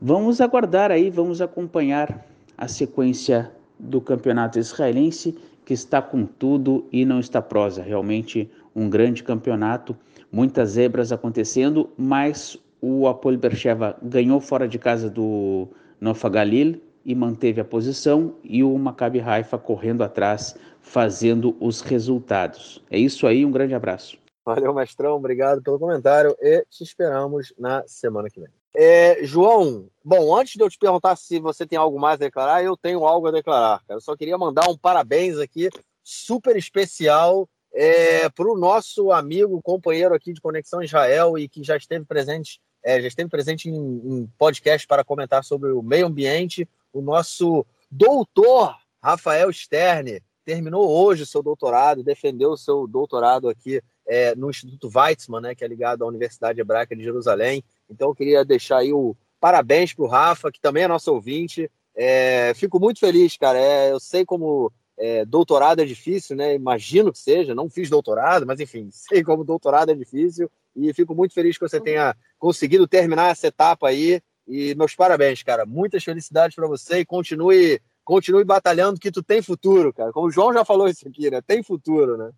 [0.00, 2.24] Vamos aguardar aí, vamos acompanhar
[2.56, 7.82] a sequência do campeonato israelense, que está com tudo e não está prosa.
[7.82, 9.96] Realmente um grande campeonato,
[10.30, 15.68] muitas zebras acontecendo, mas o Apolo Bercheva ganhou fora de casa do
[16.00, 22.82] Nofa Galil e manteve a posição, e o Maccabi Haifa correndo atrás, fazendo os resultados.
[22.90, 24.18] É isso aí, um grande abraço.
[24.44, 28.50] Valeu, mestrão, obrigado pelo comentário e te esperamos na semana que vem.
[28.76, 32.62] É, João, bom, antes de eu te perguntar se você tem algo mais a declarar,
[32.62, 33.82] eu tenho algo a declarar.
[33.86, 33.96] Cara.
[33.96, 35.70] Eu só queria mandar um parabéns aqui,
[36.02, 41.76] super especial, é, para o nosso amigo, companheiro aqui de Conexão Israel e que já
[41.76, 46.68] esteve presente, é, já esteve presente em, em podcast para comentar sobre o meio ambiente,
[46.94, 50.22] o nosso doutor Rafael Sterne.
[50.44, 55.54] Terminou hoje o seu doutorado, defendeu o seu doutorado aqui é, no Instituto Weizmann, né,
[55.54, 57.64] que é ligado à Universidade Hebraica de Jerusalém.
[57.90, 61.70] Então, eu queria deixar aí o parabéns para o Rafa, que também é nosso ouvinte.
[61.94, 63.58] É, fico muito feliz, cara.
[63.58, 66.54] É, eu sei como é, doutorado é difícil, né?
[66.54, 67.54] Imagino que seja.
[67.54, 70.50] Não fiz doutorado, mas enfim, sei como doutorado é difícil.
[70.76, 74.20] E fico muito feliz que você tenha conseguido terminar essa etapa aí.
[74.46, 75.64] E meus parabéns, cara.
[75.64, 80.12] Muitas felicidades para você e continue, continue batalhando que tu tem futuro, cara.
[80.12, 81.40] Como o João já falou isso aqui, né?
[81.40, 82.30] Tem futuro, né?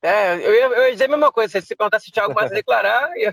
[0.00, 1.60] É, eu ia, eu ia dizer a mesma coisa.
[1.60, 3.32] Se você perguntar se algo mais a declarar, eu,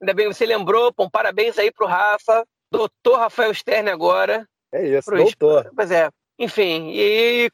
[0.00, 0.92] Ainda bem que você lembrou.
[0.96, 2.46] Bom, parabéns aí pro Rafa.
[2.70, 4.46] Doutor Rafael Stern agora.
[4.72, 5.70] É isso, pro doutor.
[5.74, 6.10] Pois é.
[6.38, 7.50] Enfim, e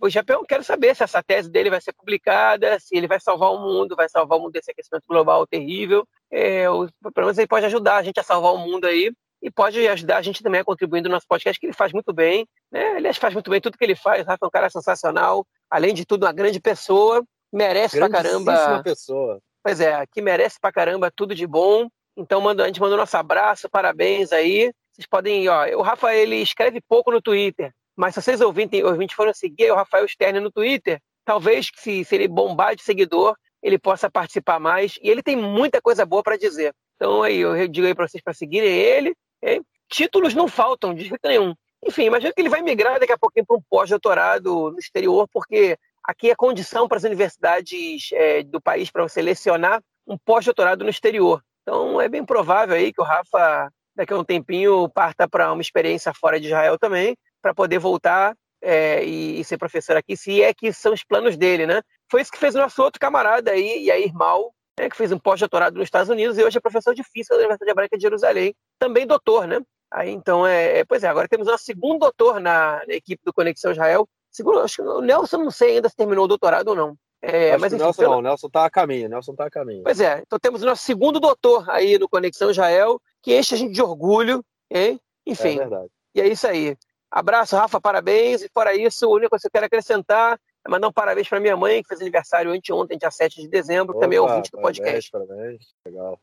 [0.00, 3.52] o Japão, quero saber se essa tese dele vai ser publicada, se ele vai salvar
[3.52, 6.08] o mundo, vai salvar o mundo desse aquecimento global terrível.
[6.30, 9.12] É, o, pelo menos ele pode ajudar a gente a salvar o mundo aí
[9.42, 12.12] e pode ajudar a gente também a contribuir no nosso podcast, que ele faz muito
[12.12, 12.46] bem.
[12.70, 12.96] Né?
[12.96, 14.22] Aliás, faz muito bem tudo que ele faz.
[14.22, 15.44] O Rafa é um cara sensacional.
[15.68, 17.24] Além de tudo, uma grande pessoa.
[17.52, 18.82] Merece pra caramba.
[18.84, 19.40] pessoa.
[19.62, 21.88] Pois é, que merece pra caramba tudo de bom.
[22.16, 24.72] Então manda, a gente manda o nosso abraço, parabéns aí.
[24.92, 29.16] Vocês podem, ó, o Rafael ele escreve pouco no Twitter, mas se vocês ouvintes, ouvintes
[29.16, 33.78] foram seguir o Rafael Stern no Twitter, talvez se, se ele bombar de seguidor, ele
[33.78, 34.98] possa participar mais.
[35.02, 36.74] E ele tem muita coisa boa para dizer.
[36.96, 39.14] Então aí, eu digo aí para vocês para seguirem ele.
[39.42, 39.64] Hein?
[39.88, 41.54] Títulos não faltam de jeito nenhum.
[41.84, 45.76] Enfim, imagina que ele vai migrar daqui a pouquinho para um pós-doutorado no exterior, porque
[46.04, 50.90] aqui é condição para as universidades é, do país para você lecionar um pós-doutorado no
[50.90, 51.42] exterior.
[51.62, 55.60] Então é bem provável aí que o Rafa daqui a um tempinho parta para uma
[55.60, 60.40] experiência fora de Israel também, para poder voltar é, e, e, ser professor aqui, se
[60.40, 61.82] é que são os planos dele, né?
[62.10, 65.18] Foi isso que fez o nosso outro camarada aí, Yair Mal, né, que fez um
[65.18, 68.54] pós-doutorado nos Estados Unidos e hoje é professor de física da Universidade Hebraica de Jerusalém,
[68.78, 69.60] também doutor, né?
[69.90, 73.32] Aí então é, é pois é, agora temos um segundo doutor na, na, equipe do
[73.32, 74.08] Conexão Israel.
[74.30, 76.96] Segundo, acho que o Nelson não sei ainda se terminou o doutorado ou não.
[77.20, 78.14] É, mas, enfim, Nelson pela...
[78.14, 79.82] não, o Nelson está a caminho, Nelson tá a caminho.
[79.84, 83.58] Pois é, então temos o nosso segundo doutor aí no Conexão Israel, que enche a
[83.58, 84.98] gente de orgulho, hein?
[85.26, 85.56] Enfim.
[85.56, 85.88] É verdade.
[86.14, 86.76] E é isso aí.
[87.10, 88.42] Abraço, Rafa, parabéns.
[88.42, 90.38] E fora isso, única coisa que eu quero acrescentar é
[90.68, 94.00] mandar um parabéns para minha mãe, que fez aniversário anteontem, dia 7 de dezembro, Opa,
[94.00, 95.10] também é ouvinte do podcast.
[95.10, 96.18] Parabéns, legal.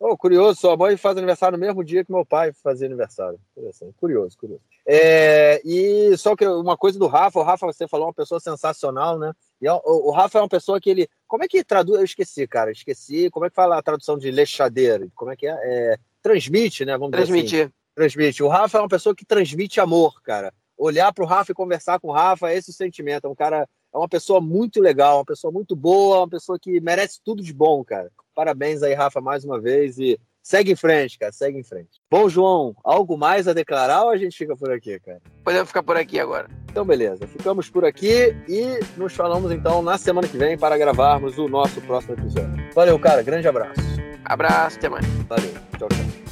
[0.00, 3.40] Oh, curioso, sua mãe faz aniversário no mesmo dia que meu pai fazia aniversário.
[3.96, 4.62] Curioso, curioso.
[4.86, 9.18] É, e só que uma coisa do Rafa, o Rafa, você falou, uma pessoa sensacional,
[9.18, 9.32] né?
[9.60, 11.08] E é o, Rafa é uma pessoa que ele.
[11.26, 11.98] Como é que traduz?
[11.98, 12.70] Eu esqueci, cara.
[12.70, 13.28] Esqueci.
[13.30, 15.08] Como é que fala a tradução de lechadeira?
[15.16, 15.56] Como é que é?
[15.62, 16.96] é transmite, né?
[16.96, 17.44] Vamos Transmitir.
[17.44, 17.72] dizer assim.
[17.94, 18.42] Transmite.
[18.42, 20.54] O Rafa é uma pessoa que transmite amor, cara.
[20.76, 23.26] Olhar para o Rafa e conversar com o Rafa é esse o sentimento.
[23.26, 23.68] É um cara.
[23.92, 27.52] É uma pessoa muito legal, uma pessoa muito boa, uma pessoa que merece tudo de
[27.52, 28.10] bom, cara.
[28.34, 29.98] Parabéns aí, Rafa, mais uma vez.
[29.98, 31.32] E segue em frente, cara.
[31.32, 32.00] Segue em frente.
[32.10, 35.20] Bom, João, algo mais a declarar ou a gente fica por aqui, cara?
[35.42, 36.48] Podemos ficar por aqui agora.
[36.70, 37.26] Então, beleza.
[37.26, 41.80] Ficamos por aqui e nos falamos então na semana que vem para gravarmos o nosso
[41.80, 42.72] próximo episódio.
[42.74, 43.22] Valeu, cara.
[43.22, 43.80] Grande abraço.
[44.24, 45.06] Abraço, até mais.
[45.28, 45.52] Valeu.
[45.78, 46.27] Tchau, tchau.